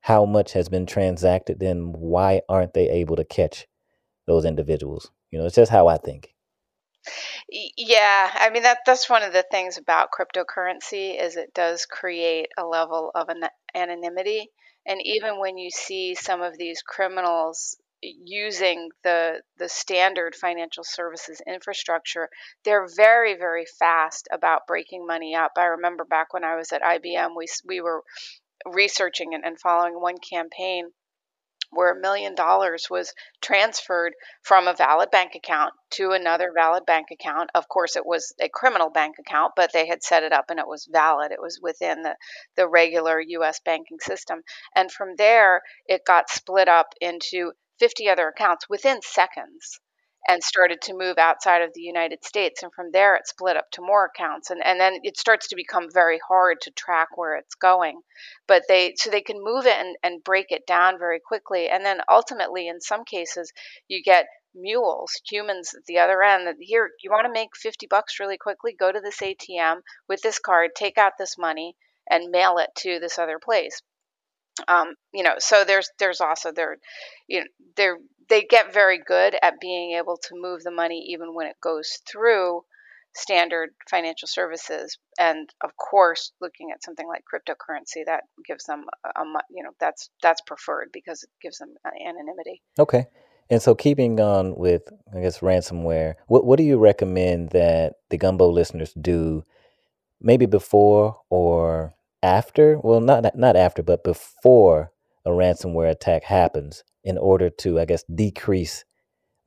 how 0.00 0.24
much 0.24 0.52
has 0.52 0.68
been 0.68 0.86
transacted, 0.86 1.60
then 1.60 1.92
why 1.92 2.40
aren't 2.48 2.74
they 2.74 2.88
able 2.88 3.16
to 3.16 3.24
catch 3.24 3.66
those 4.26 4.44
individuals? 4.44 5.10
You 5.30 5.38
know, 5.38 5.46
it's 5.46 5.56
just 5.56 5.70
how 5.70 5.88
I 5.88 5.98
think. 5.98 6.34
Yeah, 7.48 8.30
I 8.34 8.50
mean 8.50 8.62
that 8.62 8.78
that's 8.86 9.08
one 9.10 9.22
of 9.22 9.32
the 9.32 9.44
things 9.50 9.78
about 9.78 10.10
cryptocurrency 10.12 11.20
is 11.20 11.36
it 11.36 11.54
does 11.54 11.86
create 11.86 12.48
a 12.58 12.64
level 12.64 13.10
of 13.14 13.28
an 13.28 13.44
anonymity. 13.74 14.50
And 14.86 15.00
even 15.04 15.38
when 15.38 15.58
you 15.58 15.70
see 15.70 16.14
some 16.14 16.42
of 16.42 16.56
these 16.56 16.82
criminals 16.82 17.76
using 18.02 18.88
the 19.04 19.42
the 19.58 19.68
standard 19.68 20.34
financial 20.34 20.82
services 20.82 21.42
infrastructure 21.46 22.30
they're 22.64 22.86
very 22.96 23.36
very 23.36 23.66
fast 23.78 24.26
about 24.32 24.66
breaking 24.66 25.06
money 25.06 25.34
up. 25.34 25.52
I 25.58 25.64
remember 25.66 26.06
back 26.06 26.32
when 26.32 26.42
i 26.42 26.56
was 26.56 26.72
at 26.72 26.80
ibm 26.80 27.36
we 27.36 27.46
we 27.66 27.82
were 27.82 28.02
researching 28.66 29.34
and, 29.34 29.44
and 29.44 29.60
following 29.60 30.00
one 30.00 30.18
campaign 30.18 30.90
where 31.70 31.92
a 31.92 32.00
million 32.00 32.34
dollars 32.34 32.88
was 32.90 33.14
transferred 33.40 34.14
from 34.42 34.66
a 34.66 34.74
valid 34.74 35.10
bank 35.10 35.34
account 35.34 35.72
to 35.90 36.12
another 36.12 36.52
valid 36.54 36.84
bank 36.86 37.08
account. 37.10 37.50
Of 37.54 37.68
course, 37.68 37.96
it 37.96 38.04
was 38.06 38.34
a 38.40 38.48
criminal 38.48 38.90
bank 38.90 39.16
account, 39.18 39.52
but 39.56 39.72
they 39.72 39.86
had 39.86 40.02
set 40.02 40.22
it 40.22 40.32
up 40.32 40.46
and 40.50 40.58
it 40.58 40.66
was 40.66 40.88
valid. 40.90 41.32
It 41.32 41.40
was 41.40 41.60
within 41.60 42.02
the, 42.02 42.16
the 42.56 42.68
regular 42.68 43.20
US 43.20 43.60
banking 43.60 43.98
system. 44.00 44.42
And 44.74 44.90
from 44.90 45.16
there, 45.16 45.62
it 45.86 46.04
got 46.04 46.30
split 46.30 46.68
up 46.68 46.94
into 47.00 47.52
50 47.78 48.08
other 48.08 48.28
accounts 48.28 48.68
within 48.68 49.00
seconds. 49.02 49.80
And 50.28 50.42
started 50.42 50.80
to 50.82 50.96
move 50.96 51.18
outside 51.18 51.62
of 51.62 51.72
the 51.74 51.80
United 51.80 52.24
States. 52.24 52.62
And 52.62 52.72
from 52.72 52.90
there, 52.92 53.14
it 53.16 53.26
split 53.26 53.56
up 53.56 53.70
to 53.72 53.82
more 53.82 54.06
accounts. 54.06 54.50
And, 54.50 54.64
and 54.64 54.78
then 54.78 54.98
it 55.02 55.18
starts 55.18 55.48
to 55.48 55.56
become 55.56 55.88
very 55.92 56.20
hard 56.26 56.58
to 56.62 56.70
track 56.70 57.08
where 57.16 57.36
it's 57.36 57.54
going. 57.54 58.00
But 58.46 58.64
they, 58.68 58.94
so 58.96 59.10
they 59.10 59.22
can 59.22 59.42
move 59.42 59.66
it 59.66 59.76
and, 59.76 59.96
and 60.02 60.24
break 60.24 60.46
it 60.50 60.66
down 60.66 60.98
very 60.98 61.20
quickly. 61.20 61.68
And 61.68 61.84
then 61.84 62.00
ultimately, 62.08 62.68
in 62.68 62.80
some 62.80 63.04
cases, 63.04 63.52
you 63.88 64.02
get 64.02 64.26
mules, 64.54 65.12
humans 65.28 65.74
at 65.74 65.84
the 65.86 65.98
other 65.98 66.22
end 66.22 66.46
that 66.46 66.56
here, 66.60 66.90
you 67.02 67.10
want 67.10 67.26
to 67.26 67.32
make 67.32 67.56
50 67.56 67.86
bucks 67.88 68.20
really 68.20 68.38
quickly, 68.38 68.74
go 68.78 68.90
to 68.90 69.00
this 69.00 69.20
ATM 69.20 69.80
with 70.08 70.20
this 70.22 70.38
card, 70.38 70.70
take 70.74 70.98
out 70.98 71.12
this 71.18 71.38
money 71.38 71.76
and 72.08 72.30
mail 72.30 72.58
it 72.58 72.70
to 72.78 72.98
this 73.00 73.18
other 73.18 73.38
place. 73.38 73.80
Um, 74.68 74.94
you 75.14 75.22
know, 75.22 75.34
so 75.38 75.64
there's 75.64 75.88
there's 75.98 76.20
also 76.20 76.52
there, 76.52 76.76
you 77.28 77.40
know, 77.40 77.46
they're 77.76 77.98
they 78.30 78.42
get 78.44 78.72
very 78.72 78.98
good 79.04 79.36
at 79.42 79.60
being 79.60 79.92
able 79.98 80.16
to 80.16 80.34
move 80.34 80.62
the 80.62 80.70
money 80.70 81.08
even 81.10 81.34
when 81.34 81.48
it 81.48 81.56
goes 81.60 81.98
through 82.10 82.62
standard 83.14 83.70
financial 83.90 84.28
services. 84.28 84.96
And 85.18 85.50
of 85.62 85.72
course 85.76 86.32
looking 86.40 86.70
at 86.72 86.82
something 86.82 87.06
like 87.06 87.22
cryptocurrency 87.22 88.04
that 88.06 88.22
gives 88.46 88.64
them 88.64 88.84
a, 89.04 89.20
a 89.20 89.24
you 89.50 89.62
know 89.62 89.70
that's 89.78 90.10
that's 90.22 90.40
preferred 90.42 90.90
because 90.92 91.22
it 91.24 91.30
gives 91.42 91.58
them 91.58 91.74
anonymity. 91.84 92.62
Okay. 92.78 93.06
And 93.50 93.60
so 93.60 93.74
keeping 93.74 94.20
on 94.20 94.54
with 94.56 94.82
i 95.14 95.20
guess 95.20 95.40
ransomware 95.40 96.14
what, 96.28 96.44
what 96.44 96.56
do 96.56 96.62
you 96.62 96.78
recommend 96.78 97.50
that 97.50 97.94
the 98.08 98.16
gumbo 98.16 98.48
listeners 98.48 98.92
do 98.94 99.44
maybe 100.20 100.46
before 100.46 101.18
or 101.30 101.94
after? 102.22 102.78
Well 102.78 103.00
not 103.00 103.36
not 103.36 103.56
after 103.56 103.82
but 103.82 104.04
before 104.04 104.92
a 105.26 105.30
ransomware 105.30 105.90
attack 105.90 106.22
happens 106.22 106.84
in 107.04 107.18
order 107.18 107.50
to 107.50 107.80
i 107.80 107.84
guess 107.84 108.04
decrease 108.14 108.84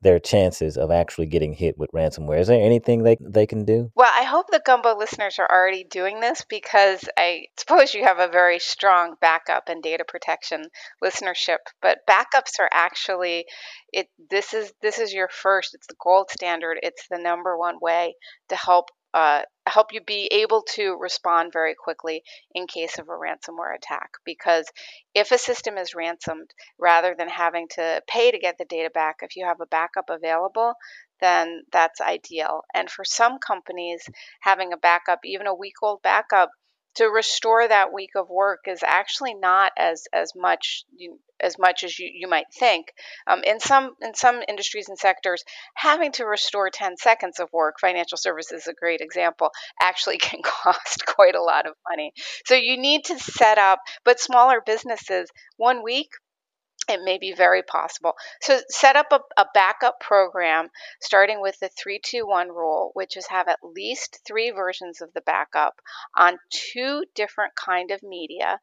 their 0.04 0.20
chances 0.20 0.76
of 0.76 0.90
actually 0.90 1.26
getting 1.26 1.54
hit 1.54 1.78
with 1.78 1.90
ransomware. 1.92 2.38
Is 2.38 2.48
there 2.48 2.62
anything 2.62 3.02
they 3.02 3.16
they 3.20 3.46
can 3.46 3.64
do? 3.64 3.90
Well 3.96 4.12
i 4.14 4.22
hope 4.22 4.46
the 4.50 4.62
gumbo 4.64 4.96
listeners 4.96 5.38
are 5.38 5.50
already 5.50 5.82
doing 5.82 6.20
this 6.20 6.44
because 6.48 7.08
i 7.16 7.46
suppose 7.58 7.94
you 7.94 8.04
have 8.04 8.18
a 8.18 8.28
very 8.28 8.58
strong 8.58 9.14
backup 9.20 9.68
and 9.68 9.82
data 9.82 10.04
protection 10.06 10.64
listenership 11.02 11.58
but 11.80 11.98
backups 12.08 12.60
are 12.60 12.68
actually 12.70 13.46
it 13.92 14.06
this 14.30 14.52
is 14.52 14.72
this 14.82 14.98
is 14.98 15.12
your 15.12 15.28
first 15.28 15.74
it's 15.74 15.86
the 15.86 15.94
gold 16.02 16.30
standard 16.30 16.78
it's 16.82 17.06
the 17.10 17.18
number 17.18 17.56
one 17.56 17.76
way 17.80 18.14
to 18.50 18.56
help 18.56 18.90
uh, 19.14 19.42
help 19.66 19.92
you 19.92 20.00
be 20.04 20.26
able 20.32 20.62
to 20.74 20.96
respond 21.00 21.52
very 21.52 21.74
quickly 21.74 22.22
in 22.54 22.66
case 22.66 22.98
of 22.98 23.08
a 23.08 23.12
ransomware 23.12 23.74
attack. 23.74 24.10
Because 24.24 24.66
if 25.14 25.30
a 25.30 25.38
system 25.38 25.78
is 25.78 25.94
ransomed, 25.94 26.50
rather 26.78 27.14
than 27.16 27.28
having 27.28 27.68
to 27.76 28.02
pay 28.08 28.30
to 28.30 28.38
get 28.38 28.58
the 28.58 28.66
data 28.66 28.90
back, 28.92 29.16
if 29.22 29.36
you 29.36 29.46
have 29.46 29.60
a 29.60 29.66
backup 29.66 30.10
available, 30.10 30.74
then 31.20 31.62
that's 31.72 32.00
ideal. 32.00 32.62
And 32.74 32.90
for 32.90 33.04
some 33.04 33.38
companies, 33.38 34.02
having 34.40 34.72
a 34.72 34.76
backup, 34.76 35.20
even 35.24 35.46
a 35.46 35.54
week 35.54 35.74
old 35.80 36.02
backup, 36.02 36.50
to 36.96 37.06
restore 37.06 37.66
that 37.66 37.92
week 37.92 38.10
of 38.16 38.28
work 38.28 38.60
is 38.66 38.82
actually 38.84 39.34
not 39.34 39.72
as 39.78 40.04
as 40.12 40.32
much 40.34 40.84
you, 40.96 41.18
as 41.40 41.58
much 41.58 41.84
as 41.84 41.98
you, 41.98 42.10
you 42.12 42.28
might 42.28 42.46
think. 42.52 42.92
Um, 43.26 43.42
in 43.44 43.60
some 43.60 43.94
in 44.00 44.14
some 44.14 44.42
industries 44.48 44.88
and 44.88 44.98
sectors, 44.98 45.44
having 45.74 46.12
to 46.12 46.24
restore 46.24 46.70
10 46.70 46.96
seconds 46.96 47.40
of 47.40 47.52
work, 47.52 47.76
financial 47.80 48.18
services 48.18 48.62
is 48.62 48.68
a 48.68 48.74
great 48.74 49.00
example, 49.00 49.50
actually 49.80 50.18
can 50.28 50.40
cost 50.42 51.04
quite 51.06 51.34
a 51.34 51.42
lot 51.42 51.66
of 51.66 51.74
money. 51.88 52.12
So 52.46 52.54
you 52.54 52.76
need 52.76 53.04
to 53.06 53.18
set 53.18 53.58
up, 53.58 53.80
but 54.04 54.20
smaller 54.20 54.62
businesses, 54.64 55.28
one 55.56 55.82
week 55.82 56.08
it 56.88 57.00
may 57.02 57.18
be 57.18 57.32
very 57.32 57.62
possible. 57.62 58.14
So 58.40 58.60
set 58.68 58.96
up 58.96 59.06
a, 59.10 59.20
a, 59.40 59.46
backup 59.54 60.00
program 60.00 60.68
starting 61.00 61.40
with 61.40 61.58
the 61.60 61.68
321 61.68 62.48
rule, 62.48 62.90
which 62.94 63.16
is 63.16 63.26
have 63.26 63.48
at 63.48 63.58
least 63.62 64.20
three 64.26 64.50
versions 64.50 65.00
of 65.00 65.12
the 65.14 65.20
backup 65.22 65.74
on 66.16 66.38
two 66.50 67.04
different 67.14 67.52
kind 67.56 67.90
of 67.90 68.02
media. 68.02 68.58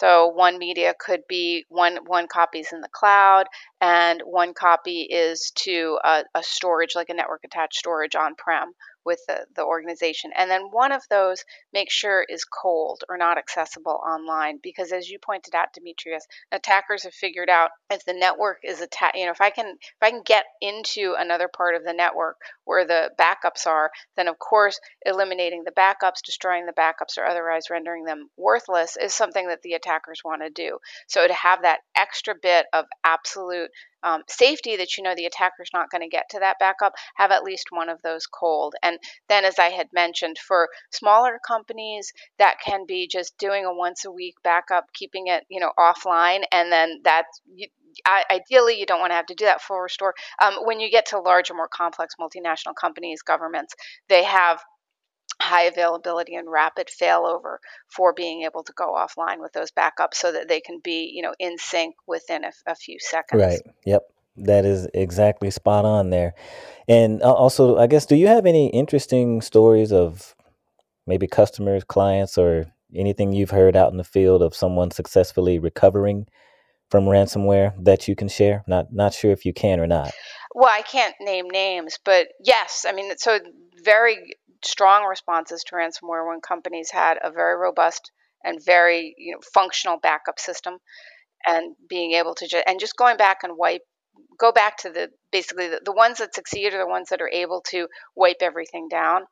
So 0.00 0.28
one 0.28 0.58
media 0.58 0.94
could 0.98 1.22
be 1.26 1.64
one 1.70 1.98
one 2.06 2.28
copy 2.28 2.60
is 2.60 2.72
in 2.72 2.82
the 2.82 2.88
cloud, 2.88 3.46
and 3.80 4.20
one 4.26 4.52
copy 4.52 5.02
is 5.02 5.52
to 5.56 5.98
a, 6.04 6.24
a 6.34 6.42
storage 6.42 6.94
like 6.94 7.08
a 7.08 7.14
network 7.14 7.44
attached 7.44 7.78
storage 7.78 8.14
on 8.14 8.34
prem 8.36 8.74
with 9.06 9.20
the, 9.28 9.46
the 9.54 9.64
organization. 9.64 10.32
And 10.36 10.50
then 10.50 10.62
one 10.70 10.92
of 10.92 11.02
those 11.08 11.44
make 11.72 11.90
sure 11.90 12.26
is 12.28 12.44
cold 12.44 13.04
or 13.08 13.16
not 13.16 13.38
accessible 13.38 14.00
online 14.06 14.58
because 14.62 14.92
as 14.92 15.08
you 15.08 15.18
pointed 15.18 15.54
out, 15.54 15.72
Demetrius, 15.72 16.26
attackers 16.52 17.04
have 17.04 17.14
figured 17.14 17.48
out 17.48 17.70
if 17.90 18.04
the 18.04 18.12
network 18.12 18.58
is 18.64 18.80
attacked, 18.80 19.16
you 19.16 19.24
know, 19.24 19.32
if 19.32 19.40
I 19.40 19.50
can 19.50 19.66
if 19.68 20.02
I 20.02 20.10
can 20.10 20.22
get 20.24 20.44
into 20.60 21.14
another 21.16 21.48
part 21.48 21.76
of 21.76 21.84
the 21.84 21.92
network 21.92 22.36
where 22.64 22.84
the 22.84 23.10
backups 23.18 23.66
are, 23.66 23.90
then 24.16 24.28
of 24.28 24.38
course 24.38 24.80
eliminating 25.04 25.62
the 25.64 25.70
backups, 25.70 26.22
destroying 26.24 26.66
the 26.66 26.72
backups, 26.72 27.16
or 27.16 27.24
otherwise 27.24 27.70
rendering 27.70 28.04
them 28.04 28.28
worthless 28.36 28.96
is 29.00 29.14
something 29.14 29.46
that 29.48 29.62
the 29.62 29.74
attackers 29.74 30.22
want 30.24 30.42
to 30.42 30.50
do. 30.50 30.78
So 31.06 31.26
to 31.26 31.34
have 31.34 31.62
that 31.62 31.80
extra 31.96 32.34
bit 32.40 32.66
of 32.72 32.86
absolute 33.04 33.70
um, 34.06 34.22
safety 34.28 34.76
that 34.76 34.96
you 34.96 35.02
know 35.02 35.14
the 35.14 35.26
attacker's 35.26 35.70
not 35.74 35.90
going 35.90 36.02
to 36.02 36.08
get 36.08 36.30
to 36.30 36.38
that 36.38 36.56
backup, 36.58 36.94
have 37.16 37.30
at 37.32 37.42
least 37.42 37.66
one 37.70 37.88
of 37.88 38.00
those 38.02 38.26
cold. 38.26 38.74
And 38.82 38.98
then, 39.28 39.44
as 39.44 39.58
I 39.58 39.68
had 39.68 39.88
mentioned, 39.92 40.38
for 40.38 40.68
smaller 40.90 41.38
companies, 41.46 42.12
that 42.38 42.56
can 42.64 42.86
be 42.86 43.08
just 43.08 43.36
doing 43.36 43.64
a 43.66 43.74
once 43.74 44.04
a 44.04 44.10
week 44.10 44.36
backup, 44.42 44.92
keeping 44.94 45.26
it 45.26 45.44
you 45.50 45.60
know 45.60 45.72
offline, 45.78 46.44
and 46.52 46.72
then 46.72 47.00
that's 47.04 47.42
you, 47.52 47.66
ideally 48.30 48.78
you 48.78 48.86
don't 48.86 49.00
want 49.00 49.10
to 49.10 49.16
have 49.16 49.26
to 49.26 49.34
do 49.34 49.44
that 49.46 49.60
full 49.60 49.80
restore. 49.80 50.14
Um, 50.40 50.54
when 50.64 50.80
you 50.80 50.90
get 50.90 51.06
to 51.06 51.20
larger, 51.20 51.54
more 51.54 51.68
complex 51.68 52.14
multinational 52.20 52.74
companies, 52.78 53.22
governments, 53.22 53.74
they 54.08 54.22
have 54.22 54.60
high 55.40 55.64
availability 55.64 56.34
and 56.34 56.50
rapid 56.50 56.88
failover 56.88 57.56
for 57.88 58.12
being 58.12 58.42
able 58.42 58.62
to 58.64 58.72
go 58.72 58.94
offline 58.94 59.40
with 59.40 59.52
those 59.52 59.70
backups 59.70 60.14
so 60.14 60.32
that 60.32 60.48
they 60.48 60.60
can 60.60 60.80
be 60.82 61.10
you 61.14 61.22
know 61.22 61.34
in 61.38 61.58
sync 61.58 61.94
within 62.06 62.44
a, 62.44 62.52
a 62.66 62.74
few 62.74 62.98
seconds. 62.98 63.42
Right. 63.42 63.60
Yep. 63.84 64.02
That 64.38 64.64
is 64.66 64.86
exactly 64.92 65.50
spot 65.50 65.84
on 65.84 66.10
there. 66.10 66.34
And 66.88 67.22
uh, 67.22 67.32
also 67.32 67.78
i 67.78 67.86
guess 67.86 68.06
do 68.06 68.16
you 68.16 68.28
have 68.28 68.46
any 68.46 68.68
interesting 68.68 69.40
stories 69.40 69.92
of 69.92 70.34
maybe 71.06 71.26
customers 71.26 71.84
clients 71.84 72.38
or 72.38 72.66
anything 72.94 73.32
you've 73.32 73.50
heard 73.50 73.76
out 73.76 73.90
in 73.90 73.98
the 73.98 74.04
field 74.04 74.42
of 74.42 74.54
someone 74.54 74.90
successfully 74.90 75.58
recovering 75.58 76.26
from 76.90 77.04
ransomware 77.04 77.72
that 77.84 78.06
you 78.08 78.14
can 78.14 78.28
share? 78.28 78.64
Not 78.66 78.92
not 78.92 79.12
sure 79.12 79.32
if 79.32 79.44
you 79.44 79.52
can 79.52 79.80
or 79.80 79.86
not. 79.86 80.12
Well 80.54 80.72
i 80.72 80.82
can't 80.82 81.14
name 81.20 81.48
names 81.50 81.98
but 82.04 82.28
yes 82.42 82.86
i 82.88 82.92
mean 82.92 83.12
so 83.18 83.38
very 83.84 84.16
strong 84.64 85.04
responses 85.04 85.64
to 85.64 85.76
ransomware 85.76 86.26
when 86.26 86.40
companies 86.40 86.90
had 86.90 87.18
a 87.22 87.30
very 87.30 87.56
robust 87.56 88.10
and 88.44 88.64
very 88.64 89.14
you 89.18 89.32
know, 89.32 89.40
functional 89.54 89.98
backup 89.98 90.38
system 90.38 90.78
and 91.46 91.74
being 91.88 92.12
able 92.12 92.34
to 92.34 92.46
just 92.46 92.64
and 92.66 92.80
just 92.80 92.96
going 92.96 93.16
back 93.16 93.38
and 93.42 93.56
wipe 93.56 93.82
go 94.38 94.52
back 94.52 94.78
to 94.78 94.90
the 94.90 95.10
basically 95.30 95.68
the, 95.68 95.80
the 95.84 95.92
ones 95.92 96.18
that 96.18 96.34
succeed 96.34 96.72
are 96.72 96.78
the 96.78 96.86
ones 96.86 97.08
that 97.10 97.20
are 97.20 97.30
able 97.30 97.62
to 97.68 97.86
wipe 98.14 98.38
everything 98.40 98.88
down 98.88 99.22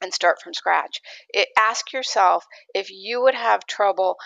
and 0.00 0.12
start 0.12 0.36
from 0.42 0.54
scratch. 0.54 1.00
It, 1.30 1.48
ask 1.58 1.92
yourself 1.92 2.44
if 2.74 2.90
you 2.90 3.22
would 3.22 3.34
have 3.34 3.66
trouble 3.66 4.16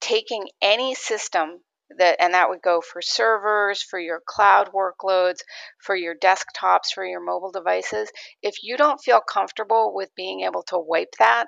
taking 0.00 0.48
any 0.62 0.94
system 0.94 1.60
that 1.98 2.16
and 2.20 2.34
that 2.34 2.48
would 2.48 2.62
go 2.62 2.80
for 2.80 3.00
servers 3.00 3.82
for 3.82 3.98
your 3.98 4.20
cloud 4.26 4.70
workloads 4.72 5.40
for 5.78 5.94
your 5.94 6.14
desktops 6.14 6.92
for 6.94 7.04
your 7.04 7.24
mobile 7.24 7.52
devices. 7.52 8.10
If 8.42 8.62
you 8.62 8.76
don't 8.76 9.00
feel 9.00 9.20
comfortable 9.20 9.92
with 9.94 10.14
being 10.14 10.42
able 10.42 10.62
to 10.64 10.78
wipe 10.78 11.14
that 11.18 11.46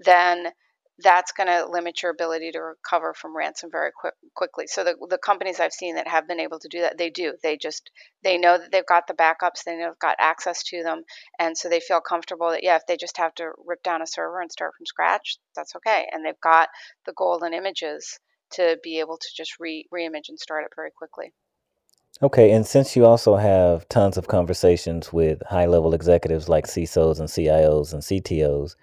then 0.00 0.48
that's 1.02 1.32
going 1.32 1.48
to 1.48 1.66
limit 1.68 2.02
your 2.02 2.12
ability 2.12 2.52
to 2.52 2.60
recover 2.60 3.14
from 3.14 3.36
ransom 3.36 3.68
very 3.70 3.90
quick, 3.98 4.14
quickly. 4.36 4.66
So 4.68 4.84
the, 4.84 4.94
the 5.08 5.18
companies 5.18 5.58
i've 5.58 5.72
seen 5.72 5.96
that 5.96 6.06
have 6.06 6.28
been 6.28 6.38
able 6.38 6.60
to 6.60 6.68
do 6.68 6.82
that 6.82 6.96
they 6.98 7.10
do. 7.10 7.34
They 7.42 7.56
just 7.56 7.90
they 8.22 8.38
know 8.38 8.58
that 8.58 8.70
they've 8.70 8.86
got 8.86 9.06
the 9.08 9.14
backups 9.14 9.64
they 9.66 9.76
know 9.76 9.88
they've 9.88 9.98
got 9.98 10.16
access 10.20 10.62
to 10.64 10.82
them 10.84 11.02
and 11.38 11.58
so 11.58 11.68
they 11.68 11.80
feel 11.80 12.00
comfortable 12.00 12.50
that 12.50 12.62
yeah 12.62 12.76
if 12.76 12.86
they 12.86 12.96
just 12.96 13.16
have 13.18 13.34
to 13.36 13.50
rip 13.66 13.82
down 13.82 14.02
a 14.02 14.06
server 14.06 14.40
and 14.40 14.52
start 14.52 14.72
from 14.76 14.86
scratch 14.86 15.38
that's 15.56 15.74
okay. 15.76 16.06
And 16.12 16.24
they've 16.24 16.40
got 16.40 16.68
the 17.06 17.14
golden 17.16 17.54
images 17.54 18.20
to 18.52 18.78
be 18.82 19.00
able 19.00 19.16
to 19.16 19.28
just 19.36 19.58
re 19.58 19.86
reimage 19.92 20.28
and 20.28 20.38
start 20.38 20.64
it 20.64 20.72
very 20.76 20.90
quickly. 20.90 21.32
Okay, 22.22 22.52
and 22.52 22.64
since 22.64 22.94
you 22.94 23.04
also 23.04 23.36
have 23.36 23.88
tons 23.88 24.16
of 24.16 24.28
conversations 24.28 25.12
with 25.12 25.42
high 25.48 25.66
level 25.66 25.94
executives 25.94 26.48
like 26.48 26.66
CISOs 26.66 27.18
and 27.18 27.28
CIOs 27.28 27.92
and 27.92 28.02
CTOs, 28.02 28.76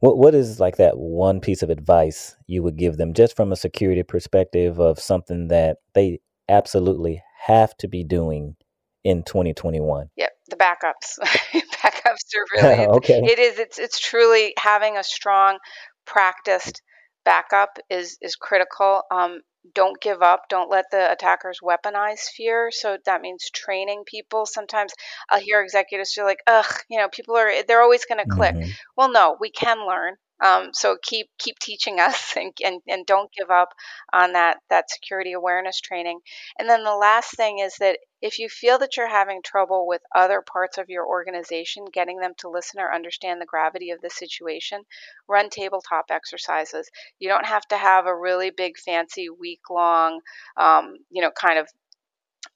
what 0.00 0.18
what 0.18 0.34
is 0.34 0.58
like 0.58 0.76
that 0.76 0.98
one 0.98 1.40
piece 1.40 1.62
of 1.62 1.70
advice 1.70 2.36
you 2.46 2.62
would 2.62 2.76
give 2.76 2.96
them 2.96 3.14
just 3.14 3.36
from 3.36 3.52
a 3.52 3.56
security 3.56 4.02
perspective 4.02 4.80
of 4.80 4.98
something 4.98 5.48
that 5.48 5.78
they 5.94 6.20
absolutely 6.48 7.22
have 7.46 7.76
to 7.76 7.88
be 7.88 8.02
doing 8.02 8.56
in 9.04 9.22
2021? 9.22 10.08
Yep, 10.16 10.30
the 10.48 10.56
backups. 10.56 11.18
backups 11.76 12.24
are 12.36 12.46
really 12.62 12.86
okay. 12.86 13.20
It 13.22 13.38
is 13.38 13.58
it's 13.60 13.78
it's 13.78 14.00
truly 14.00 14.52
having 14.58 14.96
a 14.96 15.04
strong 15.04 15.58
practiced 16.06 16.82
backup 17.24 17.78
is 17.90 18.18
is 18.20 18.36
critical. 18.36 19.02
Um, 19.10 19.40
don't 19.74 20.00
give 20.00 20.22
up. 20.22 20.42
Don't 20.50 20.70
let 20.70 20.86
the 20.90 21.10
attackers 21.10 21.60
weaponize 21.62 22.28
fear. 22.36 22.70
So 22.70 22.98
that 23.06 23.22
means 23.22 23.50
training 23.50 24.04
people. 24.06 24.46
Sometimes 24.46 24.92
I'll 25.30 25.40
hear 25.40 25.62
executives 25.62 26.12
feel 26.12 26.24
like, 26.24 26.40
ugh, 26.46 26.66
you 26.90 26.98
know, 26.98 27.08
people 27.08 27.36
are 27.36 27.50
they're 27.66 27.82
always 27.82 28.04
going 28.04 28.18
to 28.18 28.26
click. 28.26 28.54
hmm 28.54 28.70
Well, 28.96 29.10
no, 29.10 29.36
we 29.40 29.50
can 29.50 29.86
learn. 29.86 30.16
Um, 30.44 30.70
so 30.72 30.96
keep 31.02 31.28
keep 31.38 31.58
teaching 31.58 32.00
us 32.00 32.34
and, 32.36 32.52
and 32.64 32.80
and 32.86 33.06
don't 33.06 33.30
give 33.36 33.50
up 33.50 33.70
on 34.12 34.32
that 34.34 34.58
that 34.70 34.90
security 34.90 35.32
awareness 35.32 35.80
training. 35.80 36.20
And 36.58 36.68
then 36.68 36.84
the 36.84 36.94
last 36.94 37.34
thing 37.36 37.58
is 37.60 37.74
that 37.80 37.98
if 38.22 38.38
you 38.38 38.48
feel 38.48 38.78
that 38.78 38.96
you're 38.96 39.08
having 39.08 39.42
trouble 39.42 39.86
with 39.86 40.00
other 40.14 40.42
parts 40.42 40.78
of 40.78 40.88
your 40.88 41.06
organization, 41.06 41.84
getting 41.92 42.18
them 42.18 42.32
to 42.38 42.48
listen 42.48 42.80
or 42.80 42.94
understand 42.94 43.40
the 43.40 43.46
gravity 43.46 43.90
of 43.90 44.00
the 44.00 44.10
situation, 44.10 44.82
run 45.28 45.50
tabletop 45.50 46.06
exercises. 46.10 46.88
You 47.18 47.28
don't 47.28 47.46
have 47.46 47.66
to 47.68 47.76
have 47.76 48.06
a 48.06 48.16
really 48.16 48.50
big, 48.50 48.78
fancy, 48.78 49.28
week 49.30 49.60
long, 49.70 50.20
um, 50.56 50.94
you 51.10 51.22
know, 51.22 51.30
kind 51.30 51.58
of 51.58 51.68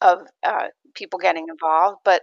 of 0.01 0.20
uh, 0.42 0.68
people 0.94 1.18
getting 1.18 1.46
involved, 1.48 1.98
but 2.05 2.22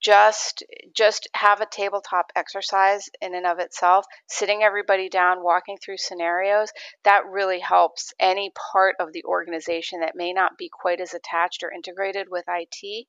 just 0.00 0.62
just 0.94 1.28
have 1.34 1.60
a 1.60 1.66
tabletop 1.66 2.32
exercise 2.34 3.08
in 3.20 3.34
and 3.34 3.46
of 3.46 3.58
itself 3.58 4.06
sitting 4.26 4.62
everybody 4.62 5.08
down 5.08 5.42
walking 5.42 5.76
through 5.76 5.96
scenarios 5.96 6.70
that 7.04 7.26
really 7.26 7.60
helps 7.60 8.12
any 8.18 8.52
part 8.72 8.96
of 8.98 9.12
the 9.12 9.24
organization 9.24 10.00
that 10.00 10.16
may 10.16 10.32
not 10.32 10.56
be 10.56 10.68
quite 10.68 11.00
as 11.00 11.14
attached 11.14 11.62
or 11.62 11.72
integrated 11.72 12.28
with 12.30 12.44
IT 12.48 13.06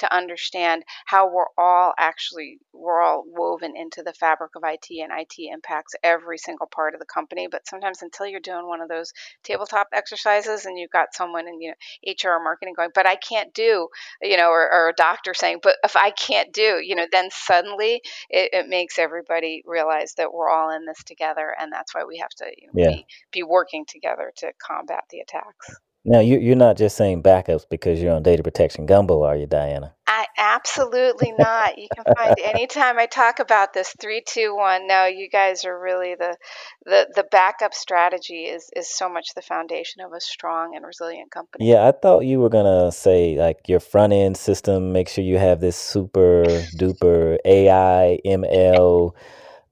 to 0.00 0.14
understand 0.14 0.84
how 1.06 1.30
we're 1.32 1.44
all 1.58 1.92
actually 1.98 2.58
we're 2.72 3.00
all 3.02 3.24
woven 3.26 3.74
into 3.76 4.02
the 4.02 4.12
fabric 4.14 4.52
of 4.56 4.62
IT 4.64 4.86
and 4.90 5.12
IT 5.12 5.34
impacts 5.52 5.94
every 6.02 6.38
single 6.38 6.66
part 6.66 6.94
of 6.94 7.00
the 7.00 7.06
company 7.06 7.48
but 7.50 7.66
sometimes 7.66 8.02
until 8.02 8.26
you're 8.26 8.40
doing 8.40 8.66
one 8.66 8.80
of 8.80 8.88
those 8.88 9.12
tabletop 9.42 9.88
exercises 9.92 10.66
and 10.66 10.78
you've 10.78 10.90
got 10.90 11.14
someone 11.14 11.46
in 11.48 11.60
you 11.60 11.70
know 11.70 12.12
HR 12.12 12.30
or 12.36 12.42
marketing 12.44 12.74
going 12.74 12.90
but 12.94 13.06
I 13.06 13.16
can't 13.16 13.52
do 13.54 13.88
you 14.22 14.36
know 14.36 14.48
or, 14.50 14.70
or 14.72 14.88
a 14.88 14.94
doctor 14.94 15.34
saying 15.34 15.60
but 15.62 15.76
if 15.84 15.96
I 15.96 16.10
can't 16.10 16.52
do 16.52 16.80
you 16.82 16.94
know 16.96 17.06
then 17.12 17.28
suddenly 17.30 18.02
it, 18.30 18.50
it 18.52 18.68
makes 18.68 18.98
everybody 18.98 19.62
realize 19.66 20.14
that 20.16 20.32
we're 20.32 20.50
all 20.50 20.70
in 20.70 20.86
this 20.86 21.02
together 21.04 21.54
and 21.60 21.72
that's 21.72 21.94
why 21.94 22.04
we 22.04 22.18
have 22.18 22.30
to 22.30 22.46
you 22.58 22.66
know, 22.68 22.72
Yeah. 22.74 22.90
be 22.90 23.06
be 23.32 23.42
working 23.42 23.84
together 23.86 24.32
to 24.38 24.52
combat 24.58 25.04
the 25.10 25.20
attacks 25.20 25.76
Now 26.04 26.20
you 26.20 26.38
you're 26.38 26.56
not 26.56 26.76
just 26.76 26.96
saying 26.96 27.22
backups 27.22 27.66
because 27.68 28.00
you're 28.00 28.14
on 28.14 28.22
data 28.22 28.42
protection 28.42 28.86
gumbo, 28.86 29.22
are 29.22 29.36
you, 29.36 29.46
Diana? 29.46 29.94
I 30.06 30.26
absolutely 30.36 31.32
not. 31.32 31.78
You 31.78 31.88
can 31.94 32.04
find 32.16 32.36
anytime 32.42 32.98
I 32.98 33.06
talk 33.06 33.38
about 33.38 33.72
this 33.72 33.94
three, 34.00 34.22
two, 34.26 34.56
one. 34.56 34.86
No, 34.86 35.04
you 35.06 35.28
guys 35.30 35.64
are 35.64 35.78
really 35.78 36.16
the 36.18 36.36
the 36.84 37.06
the 37.14 37.24
backup 37.30 37.74
strategy 37.74 38.44
is 38.44 38.70
is 38.74 38.88
so 38.88 39.08
much 39.08 39.34
the 39.34 39.42
foundation 39.42 40.02
of 40.02 40.12
a 40.12 40.20
strong 40.20 40.74
and 40.74 40.84
resilient 40.84 41.30
company. 41.30 41.70
Yeah, 41.70 41.86
I 41.86 41.92
thought 41.92 42.20
you 42.20 42.40
were 42.40 42.48
gonna 42.48 42.90
say 42.90 43.36
like 43.38 43.68
your 43.68 43.80
front 43.80 44.12
end 44.12 44.36
system, 44.36 44.92
make 44.92 45.08
sure 45.08 45.22
you 45.22 45.38
have 45.38 45.60
this 45.60 45.76
super 45.76 46.44
duper 46.76 47.36
AI 47.44 48.18
ML 48.24 49.14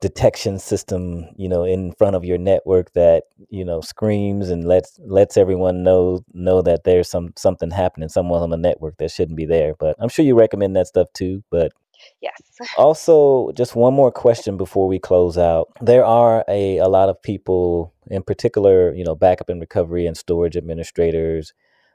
detection 0.01 0.59
system, 0.59 1.27
you 1.37 1.49
know, 1.49 1.65
in 1.65 1.93
front 1.93 2.15
of 2.15 2.25
your 2.25 2.39
network 2.39 2.93
that, 2.93 3.25
you 3.51 3.65
know, 3.65 3.81
screams 3.81 4.49
and 4.49 4.65
lets 4.65 4.99
lets 5.05 5.37
everyone 5.37 5.83
know 5.83 6.25
know 6.33 6.63
that 6.63 6.85
there's 6.85 7.09
some 7.09 7.33
something 7.37 7.71
happening, 7.71 8.09
someone 8.09 8.43
on 8.43 8.51
the 8.51 8.57
network 8.57 8.97
that 8.99 9.11
shouldn't 9.11 9.37
be 9.37 9.47
there. 9.47 9.75
But 9.79 9.97
I'm 9.99 10.09
sure 10.09 10.25
you 10.25 10.39
recommend 10.39 10.77
that 10.77 10.87
stuff 10.87 11.09
too. 11.15 11.43
But 11.51 11.73
Yes. 12.21 12.41
also, 12.79 13.51
just 13.53 13.75
one 13.75 13.95
more 13.95 14.13
question 14.13 14.57
before 14.57 14.89
we 14.89 14.99
close 14.99 15.37
out. 15.37 15.69
There 15.81 16.05
are 16.05 16.45
a, 16.49 16.79
a 16.79 16.89
lot 16.89 17.09
of 17.09 17.21
people, 17.23 17.93
in 18.09 18.23
particular, 18.23 18.95
you 18.95 19.05
know, 19.05 19.15
backup 19.15 19.49
and 19.49 19.61
recovery 19.61 20.07
and 20.07 20.17
storage 20.17 20.57
administrators, 20.57 21.53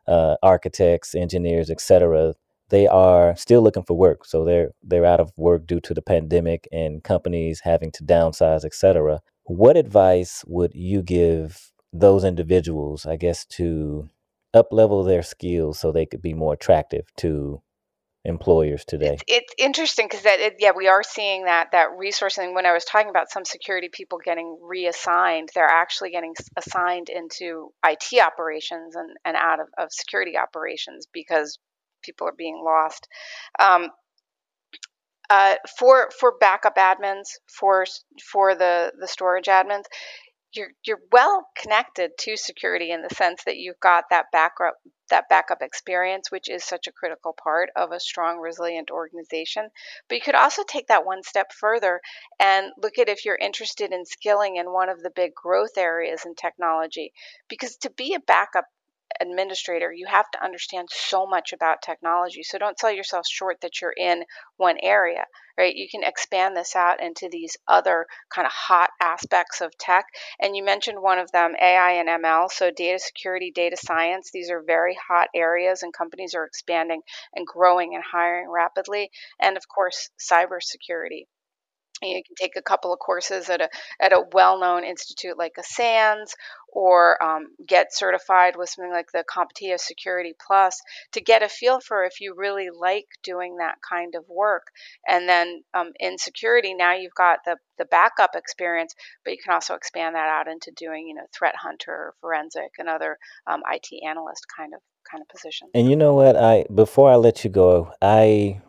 uh, 0.07 0.35
architects, 0.43 1.15
engineers, 1.15 1.69
etc. 1.69 2.33
They 2.73 2.87
are 2.87 3.35
still 3.35 3.61
looking 3.61 3.83
for 3.83 3.95
work, 3.95 4.25
so 4.25 4.43
they're 4.43 4.71
they're 4.81 5.05
out 5.05 5.19
of 5.19 5.31
work 5.37 5.67
due 5.67 5.79
to 5.81 5.93
the 5.93 6.01
pandemic 6.01 6.67
and 6.71 7.03
companies 7.03 7.61
having 7.63 7.91
to 7.91 8.03
downsize, 8.03 8.65
etc. 8.65 9.21
What 9.43 9.77
advice 9.77 10.43
would 10.47 10.71
you 10.73 11.03
give 11.03 11.71
those 11.93 12.23
individuals, 12.23 13.05
I 13.05 13.15
guess, 13.15 13.45
to 13.57 14.09
up 14.55 14.69
level 14.71 15.03
their 15.03 15.21
skills 15.21 15.77
so 15.77 15.91
they 15.91 16.07
could 16.07 16.23
be 16.23 16.33
more 16.33 16.53
attractive 16.53 17.05
to 17.17 17.61
employers 18.25 18.83
today? 18.85 19.17
It's 19.17 19.23
it's 19.27 19.53
interesting 19.59 20.07
because 20.07 20.23
that 20.23 20.39
it, 20.39 20.55
yeah 20.57 20.71
we 20.75 20.87
are 20.87 21.03
seeing 21.03 21.45
that 21.45 21.73
that 21.73 21.89
resourcing. 21.91 22.55
When 22.55 22.65
I 22.65 22.73
was 22.73 22.85
talking 22.85 23.11
about 23.11 23.29
some 23.29 23.45
security 23.45 23.89
people 23.93 24.17
getting 24.17 24.57
reassigned, 24.59 25.49
they're 25.53 25.63
actually 25.67 26.09
getting 26.09 26.33
assigned 26.57 27.09
into 27.09 27.71
IT 27.85 28.19
operations 28.19 28.95
and 28.95 29.11
and 29.25 29.37
out 29.37 29.59
of, 29.59 29.67
of 29.77 29.93
security 29.93 30.39
operations 30.39 31.05
because 31.13 31.59
people 32.03 32.27
are 32.27 32.35
being 32.37 32.61
lost. 32.63 33.07
Um, 33.59 33.89
uh, 35.29 35.55
for 35.79 36.09
for 36.19 36.37
backup 36.39 36.75
admins, 36.75 37.29
for 37.47 37.85
for 38.31 38.55
the 38.55 38.91
the 38.99 39.07
storage 39.07 39.45
admins, 39.45 39.85
you're 40.55 40.69
you're 40.85 41.01
well 41.11 41.47
connected 41.55 42.11
to 42.17 42.37
security 42.37 42.91
in 42.91 43.01
the 43.01 43.13
sense 43.15 43.43
that 43.45 43.57
you've 43.57 43.79
got 43.79 44.05
that 44.09 44.25
backup 44.31 44.75
that 45.09 45.25
backup 45.29 45.61
experience 45.61 46.31
which 46.31 46.49
is 46.49 46.63
such 46.63 46.87
a 46.87 46.91
critical 46.91 47.35
part 47.41 47.69
of 47.75 47.91
a 47.91 47.99
strong 47.99 48.39
resilient 48.39 48.89
organization 48.91 49.69
but 50.07 50.15
you 50.15 50.21
could 50.21 50.35
also 50.35 50.63
take 50.67 50.87
that 50.87 51.05
one 51.05 51.23
step 51.23 51.51
further 51.59 51.99
and 52.39 52.71
look 52.81 52.97
at 52.97 53.09
if 53.09 53.25
you're 53.25 53.35
interested 53.35 53.91
in 53.91 54.05
skilling 54.05 54.55
in 54.55 54.71
one 54.71 54.89
of 54.89 55.01
the 55.01 55.11
big 55.15 55.31
growth 55.33 55.77
areas 55.77 56.23
in 56.25 56.35
technology 56.35 57.11
because 57.49 57.75
to 57.77 57.89
be 57.91 58.13
a 58.13 58.19
backup 58.19 58.65
administrator, 59.21 59.91
you 59.91 60.07
have 60.07 60.29
to 60.31 60.43
understand 60.43 60.87
so 60.91 61.25
much 61.25 61.53
about 61.53 61.81
technology. 61.81 62.43
So 62.43 62.57
don't 62.57 62.79
sell 62.79 62.91
yourself 62.91 63.25
short 63.27 63.61
that 63.61 63.81
you're 63.81 63.93
in 63.97 64.23
one 64.57 64.77
area, 64.81 65.25
right? 65.57 65.75
You 65.75 65.87
can 65.89 66.03
expand 66.03 66.55
this 66.55 66.75
out 66.75 67.01
into 67.01 67.29
these 67.31 67.57
other 67.67 68.05
kind 68.33 68.45
of 68.45 68.51
hot 68.51 68.89
aspects 69.01 69.61
of 69.61 69.77
tech. 69.77 70.05
And 70.39 70.55
you 70.55 70.63
mentioned 70.63 71.01
one 71.01 71.19
of 71.19 71.31
them, 71.31 71.55
AI 71.61 71.91
and 71.93 72.09
ML. 72.09 72.51
So 72.51 72.71
data 72.71 72.99
security, 72.99 73.51
data 73.53 73.77
science, 73.77 74.31
these 74.31 74.49
are 74.49 74.61
very 74.65 74.97
hot 75.07 75.29
areas, 75.35 75.83
and 75.83 75.93
companies 75.93 76.33
are 76.33 76.45
expanding 76.45 77.01
and 77.35 77.45
growing 77.47 77.95
and 77.95 78.03
hiring 78.03 78.49
rapidly. 78.49 79.09
And 79.39 79.57
of 79.57 79.63
course, 79.67 80.09
cybersecurity. 80.19 81.25
You 82.09 82.23
can 82.25 82.35
take 82.35 82.55
a 82.55 82.61
couple 82.61 82.93
of 82.93 82.99
courses 82.99 83.49
at 83.49 83.61
a 83.61 83.69
at 83.99 84.13
a 84.13 84.23
well-known 84.31 84.83
institute 84.83 85.37
like 85.37 85.53
a 85.57 85.63
SANS, 85.63 86.35
or 86.73 87.21
um, 87.23 87.47
get 87.65 87.93
certified 87.93 88.55
with 88.55 88.69
something 88.69 88.91
like 88.91 89.11
the 89.11 89.23
CompTIA 89.31 89.79
Security 89.79 90.33
Plus 90.45 90.81
to 91.11 91.21
get 91.21 91.43
a 91.43 91.49
feel 91.49 91.79
for 91.79 92.03
if 92.03 92.19
you 92.19 92.35
really 92.35 92.69
like 92.75 93.05
doing 93.23 93.57
that 93.57 93.75
kind 93.87 94.15
of 94.15 94.23
work. 94.27 94.63
And 95.07 95.29
then 95.29 95.61
um, 95.73 95.91
in 95.99 96.17
security, 96.17 96.73
now 96.73 96.93
you've 96.93 97.15
got 97.15 97.39
the 97.45 97.57
the 97.77 97.85
backup 97.85 98.31
experience, 98.35 98.93
but 99.23 99.31
you 99.31 99.37
can 99.43 99.53
also 99.53 99.75
expand 99.75 100.15
that 100.15 100.29
out 100.29 100.47
into 100.47 100.71
doing 100.75 101.07
you 101.07 101.15
know 101.15 101.25
threat 101.37 101.55
hunter, 101.55 102.13
forensic, 102.21 102.71
and 102.79 102.89
other 102.89 103.17
um, 103.47 103.61
IT 103.71 103.87
analyst 104.05 104.45
kind 104.55 104.73
of 104.73 104.81
kind 105.09 105.21
of 105.21 105.27
positions. 105.29 105.71
And 105.73 105.89
you 105.89 105.95
know 105.95 106.13
what? 106.13 106.35
I 106.35 106.65
before 106.73 107.11
I 107.11 107.15
let 107.15 107.43
you 107.43 107.49
go, 107.49 107.93
I 108.01 108.61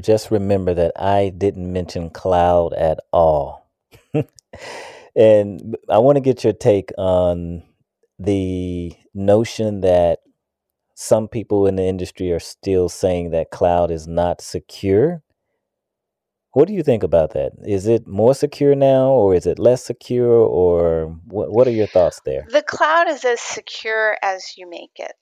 just 0.00 0.30
remember 0.30 0.74
that 0.74 0.92
I 0.96 1.30
didn't 1.36 1.72
mention 1.72 2.10
cloud 2.10 2.72
at 2.74 3.00
all. 3.12 3.70
and 5.16 5.76
I 5.88 5.98
want 5.98 6.16
to 6.16 6.20
get 6.20 6.44
your 6.44 6.52
take 6.52 6.92
on 6.98 7.62
the 8.18 8.92
notion 9.14 9.80
that 9.82 10.20
some 10.94 11.28
people 11.28 11.66
in 11.66 11.76
the 11.76 11.84
industry 11.84 12.32
are 12.32 12.40
still 12.40 12.88
saying 12.88 13.30
that 13.30 13.50
cloud 13.50 13.90
is 13.90 14.06
not 14.06 14.40
secure. 14.40 15.22
What 16.52 16.68
do 16.68 16.74
you 16.74 16.82
think 16.82 17.02
about 17.02 17.34
that? 17.34 17.52
Is 17.66 17.86
it 17.86 18.06
more 18.06 18.34
secure 18.34 18.74
now, 18.74 19.10
or 19.10 19.34
is 19.34 19.44
it 19.44 19.58
less 19.58 19.84
secure, 19.84 20.32
or 20.32 21.14
what? 21.26 21.52
What 21.52 21.68
are 21.68 21.72
your 21.72 21.86
thoughts 21.86 22.22
there? 22.24 22.46
The 22.50 22.62
cloud 22.62 23.08
is 23.08 23.26
as 23.26 23.42
secure 23.42 24.16
as 24.22 24.56
you 24.56 24.66
make 24.68 24.92
it. 24.96 25.12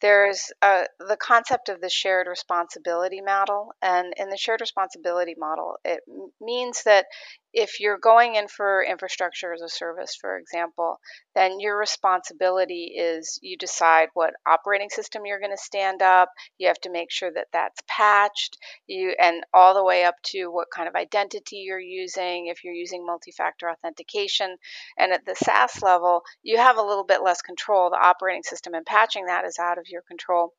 There's 0.00 0.52
uh, 0.62 0.84
the 1.00 1.16
concept 1.16 1.68
of 1.68 1.80
the 1.80 1.90
shared 1.90 2.26
responsibility 2.28 3.20
model. 3.20 3.72
And 3.82 4.14
in 4.16 4.28
the 4.30 4.36
shared 4.36 4.60
responsibility 4.60 5.34
model, 5.38 5.76
it 5.84 6.00
means 6.40 6.84
that 6.84 7.06
if 7.52 7.80
you're 7.80 7.98
going 7.98 8.34
in 8.34 8.46
for 8.48 8.82
infrastructure 8.82 9.52
as 9.52 9.62
a 9.62 9.68
service, 9.68 10.16
for 10.20 10.36
example, 10.38 10.98
then 11.34 11.60
your 11.60 11.78
responsibility 11.78 12.94
is 12.96 13.38
you 13.42 13.56
decide 13.56 14.08
what 14.14 14.34
operating 14.46 14.90
system 14.90 15.24
you're 15.24 15.40
going 15.40 15.56
to 15.56 15.62
stand 15.62 16.02
up. 16.02 16.28
You 16.58 16.68
have 16.68 16.80
to 16.80 16.90
make 16.90 17.10
sure 17.10 17.30
that 17.32 17.48
that's 17.52 17.80
patched. 17.88 18.58
You 18.86 19.14
and 19.18 19.44
all 19.54 19.74
the 19.74 19.84
way 19.84 20.04
up 20.04 20.16
to 20.26 20.48
what 20.48 20.68
kind 20.74 20.88
of 20.88 20.94
identity 20.94 21.56
you're 21.56 21.80
using. 21.80 22.46
If 22.46 22.64
you're 22.64 22.74
using 22.74 23.06
multi-factor 23.06 23.70
authentication, 23.70 24.56
and 24.98 25.12
at 25.12 25.24
the 25.24 25.34
SaaS 25.34 25.82
level, 25.82 26.22
you 26.42 26.58
have 26.58 26.76
a 26.76 26.82
little 26.82 27.04
bit 27.04 27.22
less 27.22 27.42
control. 27.42 27.90
The 27.90 27.96
operating 27.96 28.42
system 28.42 28.74
and 28.74 28.84
patching 28.84 29.26
that 29.26 29.44
is 29.44 29.58
out 29.58 29.78
of 29.78 29.88
your 29.88 30.02
control 30.02 30.54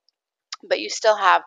but 0.68 0.80
you 0.80 0.90
still 0.90 1.16
have 1.16 1.44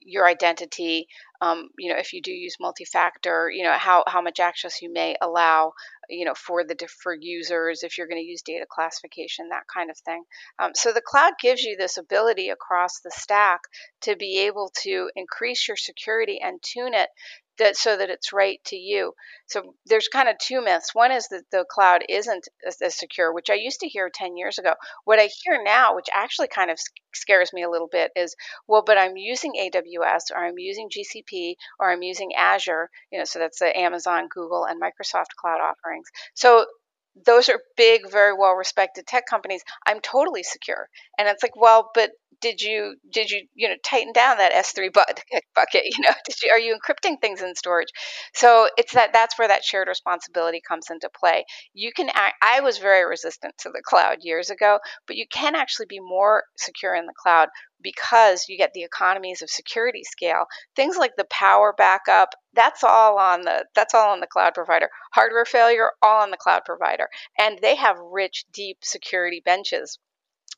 your 0.00 0.26
identity, 0.26 1.06
um, 1.40 1.68
you 1.78 1.92
know, 1.92 1.98
if 1.98 2.12
you 2.12 2.22
do 2.22 2.32
use 2.32 2.56
multi-factor, 2.60 3.50
you 3.50 3.64
know, 3.64 3.72
how, 3.72 4.04
how 4.06 4.22
much 4.22 4.40
access 4.40 4.80
you 4.80 4.92
may 4.92 5.16
allow, 5.20 5.72
you 6.08 6.24
know, 6.24 6.34
for 6.34 6.64
the 6.64 6.76
for 7.02 7.14
users, 7.14 7.82
if 7.82 7.98
you're 7.98 8.06
going 8.06 8.20
to 8.20 8.26
use 8.26 8.42
data 8.42 8.66
classification, 8.70 9.48
that 9.48 9.64
kind 9.72 9.90
of 9.90 9.98
thing. 9.98 10.22
Um, 10.58 10.70
so 10.74 10.92
the 10.92 11.02
cloud 11.04 11.32
gives 11.40 11.62
you 11.62 11.76
this 11.76 11.98
ability 11.98 12.48
across 12.48 13.00
the 13.00 13.10
stack 13.10 13.60
to 14.02 14.16
be 14.16 14.46
able 14.46 14.70
to 14.82 15.10
increase 15.16 15.66
your 15.68 15.76
security 15.76 16.40
and 16.42 16.62
tune 16.62 16.94
it 16.94 17.08
that 17.58 17.76
so 17.76 17.96
that 17.96 18.10
it's 18.10 18.32
right 18.32 18.60
to 18.66 18.76
you. 18.76 19.12
So 19.46 19.74
there's 19.86 20.08
kind 20.08 20.28
of 20.28 20.38
two 20.38 20.62
myths. 20.62 20.94
One 20.94 21.12
is 21.12 21.28
that 21.28 21.44
the 21.50 21.64
cloud 21.68 22.02
isn't 22.08 22.48
as, 22.66 22.80
as, 22.82 22.96
secure, 22.96 23.32
which 23.32 23.50
I 23.50 23.54
used 23.54 23.80
to 23.80 23.88
hear 23.88 24.10
10 24.12 24.36
years 24.36 24.58
ago. 24.58 24.72
What 25.04 25.18
I 25.18 25.28
hear 25.42 25.62
now, 25.62 25.94
which 25.94 26.08
actually 26.12 26.48
kind 26.48 26.70
of 26.70 26.78
scares 27.14 27.52
me 27.52 27.62
a 27.62 27.70
little 27.70 27.88
bit, 27.90 28.10
is 28.16 28.34
well, 28.66 28.82
but 28.84 28.98
I'm 28.98 29.16
using 29.16 29.54
AWS 29.54 30.30
or 30.34 30.44
I'm 30.44 30.58
using 30.58 30.88
GCP 30.88 31.54
or 31.78 31.90
I'm 31.90 32.02
using 32.02 32.34
Azure, 32.36 32.90
you 33.10 33.18
know, 33.18 33.24
so 33.24 33.38
that's 33.38 33.58
the 33.58 33.76
Amazon, 33.78 34.28
Google, 34.28 34.64
and 34.64 34.80
Microsoft 34.80 35.36
cloud 35.38 35.60
offerings. 35.60 36.08
So 36.34 36.66
those 37.24 37.48
are 37.48 37.60
big, 37.76 38.10
very 38.10 38.34
well 38.34 38.52
respected 38.52 39.06
tech 39.06 39.24
companies. 39.26 39.62
I'm 39.86 40.00
totally 40.00 40.42
secure. 40.42 40.88
And 41.18 41.28
it's 41.28 41.42
like, 41.42 41.56
well, 41.56 41.90
but 41.94 42.10
did 42.40 42.60
you 42.60 42.96
did 43.12 43.30
you 43.30 43.46
you 43.54 43.68
know 43.68 43.74
tighten 43.84 44.12
down 44.12 44.38
that 44.38 44.52
S3 44.52 44.88
bucket? 44.88 45.20
Bucket, 45.54 45.84
you 45.84 46.02
know, 46.02 46.10
you, 46.42 46.50
are 46.50 46.58
you 46.58 46.76
encrypting 46.76 47.20
things 47.20 47.42
in 47.42 47.54
storage? 47.54 47.88
So 48.34 48.68
it's 48.76 48.92
that 48.94 49.12
that's 49.12 49.38
where 49.38 49.48
that 49.48 49.64
shared 49.64 49.88
responsibility 49.88 50.60
comes 50.66 50.86
into 50.90 51.08
play. 51.18 51.44
You 51.72 51.92
can 51.92 52.08
act, 52.14 52.34
I 52.42 52.60
was 52.60 52.78
very 52.78 53.04
resistant 53.08 53.54
to 53.58 53.70
the 53.70 53.82
cloud 53.84 54.18
years 54.20 54.50
ago, 54.50 54.78
but 55.06 55.16
you 55.16 55.26
can 55.30 55.54
actually 55.54 55.86
be 55.86 56.00
more 56.00 56.44
secure 56.56 56.94
in 56.94 57.06
the 57.06 57.14
cloud 57.16 57.48
because 57.82 58.46
you 58.48 58.56
get 58.58 58.72
the 58.74 58.84
economies 58.84 59.42
of 59.42 59.50
security 59.50 60.02
scale. 60.04 60.44
Things 60.74 60.96
like 60.96 61.12
the 61.16 61.26
power 61.30 61.74
backup, 61.76 62.30
that's 62.54 62.82
all 62.84 63.18
on 63.18 63.42
the 63.42 63.64
that's 63.74 63.94
all 63.94 64.10
on 64.12 64.20
the 64.20 64.26
cloud 64.26 64.54
provider. 64.54 64.88
Hardware 65.12 65.44
failure, 65.44 65.90
all 66.02 66.22
on 66.22 66.30
the 66.30 66.36
cloud 66.36 66.62
provider. 66.64 67.08
And 67.38 67.58
they 67.60 67.76
have 67.76 67.96
rich, 67.98 68.44
deep 68.52 68.78
security 68.82 69.42
benches 69.44 69.98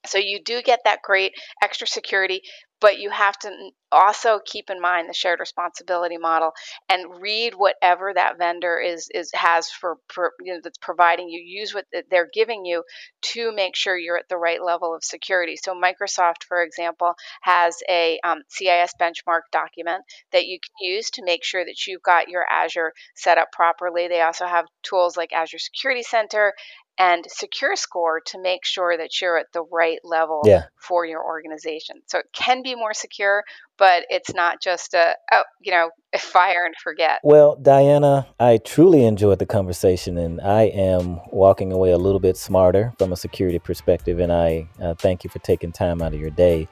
so 0.06 0.18
you 0.18 0.40
do 0.42 0.62
get 0.62 0.80
that 0.84 1.02
great 1.02 1.32
extra 1.62 1.86
security, 1.86 2.42
but 2.80 2.98
you 2.98 3.10
have 3.10 3.36
to 3.40 3.50
also 3.90 4.38
keep 4.44 4.70
in 4.70 4.80
mind 4.80 5.08
the 5.08 5.14
shared 5.14 5.40
responsibility 5.40 6.16
model 6.18 6.52
and 6.88 7.20
read 7.20 7.54
whatever 7.54 8.12
that 8.14 8.38
vendor 8.38 8.78
is 8.78 9.08
is 9.12 9.30
has 9.34 9.68
for, 9.68 9.96
for 10.08 10.32
you 10.40 10.54
know 10.54 10.60
that's 10.62 10.78
providing 10.78 11.28
you. 11.28 11.40
Use 11.44 11.74
what 11.74 11.86
they're 12.10 12.28
giving 12.32 12.64
you 12.64 12.84
to 13.22 13.52
make 13.52 13.74
sure 13.74 13.98
you're 13.98 14.18
at 14.18 14.28
the 14.28 14.36
right 14.36 14.62
level 14.62 14.94
of 14.94 15.02
security. 15.02 15.56
So 15.56 15.74
Microsoft, 15.74 16.44
for 16.46 16.62
example, 16.62 17.14
has 17.42 17.76
a 17.88 18.20
um, 18.22 18.42
CIS 18.48 18.92
benchmark 19.00 19.42
document 19.50 20.02
that 20.32 20.46
you 20.46 20.58
can 20.60 20.94
use 20.94 21.10
to 21.10 21.24
make 21.24 21.42
sure 21.42 21.64
that 21.64 21.86
you've 21.86 22.02
got 22.02 22.28
your 22.28 22.44
Azure 22.48 22.92
set 23.16 23.38
up 23.38 23.48
properly. 23.52 24.06
They 24.06 24.20
also 24.20 24.46
have 24.46 24.66
tools 24.84 25.16
like 25.16 25.32
Azure 25.32 25.58
Security 25.58 26.02
Center 26.02 26.52
and 26.98 27.24
secure 27.28 27.76
score 27.76 28.20
to 28.26 28.40
make 28.40 28.64
sure 28.64 28.96
that 28.96 29.20
you're 29.20 29.38
at 29.38 29.46
the 29.52 29.62
right 29.72 29.98
level 30.02 30.42
yeah. 30.44 30.64
for 30.76 31.06
your 31.06 31.24
organization. 31.24 31.96
So 32.06 32.18
it 32.18 32.26
can 32.32 32.62
be 32.62 32.74
more 32.74 32.92
secure, 32.92 33.44
but 33.76 34.04
it's 34.10 34.34
not 34.34 34.60
just 34.60 34.94
a 34.94 35.14
oh, 35.32 35.44
you 35.60 35.70
know, 35.70 35.90
fire 36.18 36.64
and 36.66 36.74
forget. 36.82 37.20
Well, 37.22 37.56
Diana, 37.56 38.26
I 38.40 38.58
truly 38.58 39.04
enjoyed 39.04 39.38
the 39.38 39.46
conversation 39.46 40.18
and 40.18 40.40
I 40.40 40.62
am 40.64 41.20
walking 41.30 41.72
away 41.72 41.92
a 41.92 41.98
little 41.98 42.20
bit 42.20 42.36
smarter 42.36 42.92
from 42.98 43.12
a 43.12 43.16
security 43.16 43.60
perspective 43.60 44.18
and 44.18 44.32
I 44.32 44.68
uh, 44.82 44.94
thank 44.94 45.22
you 45.22 45.30
for 45.30 45.38
taking 45.38 45.70
time 45.70 46.02
out 46.02 46.14
of 46.14 46.20
your 46.20 46.30
day. 46.30 46.68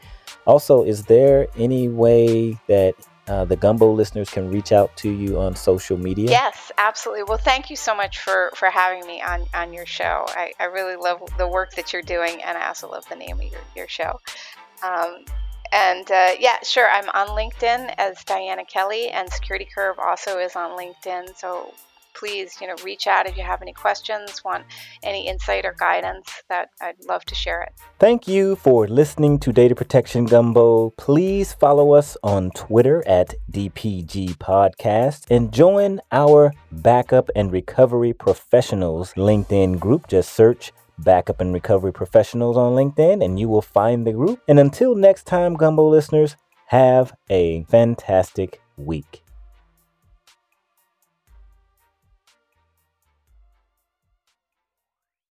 Also, 0.47 0.83
is 0.83 1.05
there 1.05 1.47
any 1.57 1.89
way 1.89 2.59
that 2.69 2.95
uh, 3.29 3.45
the 3.45 3.57
Gumbo 3.57 3.91
listeners 3.91 4.31
can 4.31 4.51
reach 4.51 4.73
out 4.73 4.97
to 4.99 5.11
you 5.11 5.39
on 5.41 5.57
social 5.57 5.97
media? 5.97 6.31
Yes, 6.31 6.71
absolutely. 6.79 7.25
Well, 7.25 7.39
thank 7.39 7.71
you 7.71 7.77
so 7.77 7.95
much 7.95 8.21
for, 8.21 8.53
for 8.55 8.71
having 8.71 9.07
me 9.07 9.21
on, 9.23 9.47
on 9.55 9.73
your 9.73 9.87
show. 9.87 10.25
I, 10.29 10.53
I 10.61 10.65
really 10.65 10.97
love 10.97 11.21
the 11.37 11.49
work 11.49 11.75
that 11.75 11.93
you're 11.93 12.03
doing, 12.03 12.43
and 12.43 12.57
I 12.57 12.69
also 12.69 12.91
love 12.91 13.05
the 13.09 13.17
name 13.17 13.39
of 13.39 13.45
your, 13.45 13.61
your 13.75 13.89
show. 13.89 14.21
Um, 14.85 15.25
and 15.73 16.11
uh, 16.11 16.33
yeah, 16.39 16.59
sure, 16.63 16.89
I'm 16.89 17.09
on 17.11 17.29
LinkedIn 17.29 17.95
as 17.99 18.23
Diana 18.25 18.65
Kelley, 18.65 19.09
and 19.09 19.31
Security 19.33 19.67
Curve 19.75 19.97
also 19.99 20.39
is 20.39 20.55
on 20.55 20.79
LinkedIn. 20.79 21.37
So 21.37 21.75
please, 22.19 22.61
you 22.61 22.67
know, 22.67 22.75
reach 22.85 23.07
out 23.07 23.27
if 23.27 23.37
you 23.37 23.43
have 23.43 23.63
any 23.63 23.73
questions, 23.73 24.43
want 24.45 24.65
any 25.03 25.29
insight 25.29 25.65
or 25.65 25.75
guidance, 25.79 26.43
that 26.49 26.71
I'd 26.81 27.05
love 27.07 27.25
to 27.27 27.35
share 27.35 27.63
it. 27.63 27.73
Thank 27.99 28.27
you 28.27 28.57
for 28.57 28.87
listening 28.87 29.39
to 29.41 29.53
Data 29.53 29.75
Protection 29.75 30.25
Gumbo. 30.25 30.91
Please 30.97 31.53
follow 31.53 31.93
us 31.93 32.17
on 32.23 32.51
Twitter 32.53 33.07
at 33.07 33.35
DPG 33.51 34.37
Podcast 34.39 35.27
and 35.31 35.53
join 35.53 36.01
our 36.13 36.53
Backup 36.73 37.31
and 37.37 37.53
Recovery 37.53 38.13
Professionals 38.13 39.13
LinkedIn 39.15 39.79
group. 39.79 40.09
Just 40.09 40.33
search 40.33 40.73
Backup 40.99 41.41
and 41.41 41.53
Recovery 41.53 41.93
Professionals 41.93 42.57
on 42.57 42.73
LinkedIn 42.73 43.25
and 43.25 43.39
you 43.39 43.49
will 43.49 43.63
find 43.63 44.07
the 44.07 44.13
group. 44.13 44.41
And 44.49 44.59
until 44.59 44.95
next 44.95 45.25
time, 45.25 45.55
Gumbo 45.55 45.89
listeners, 45.89 46.37
have 46.69 47.13
a 47.29 47.65
fantastic 47.65 48.61
week. 48.77 49.26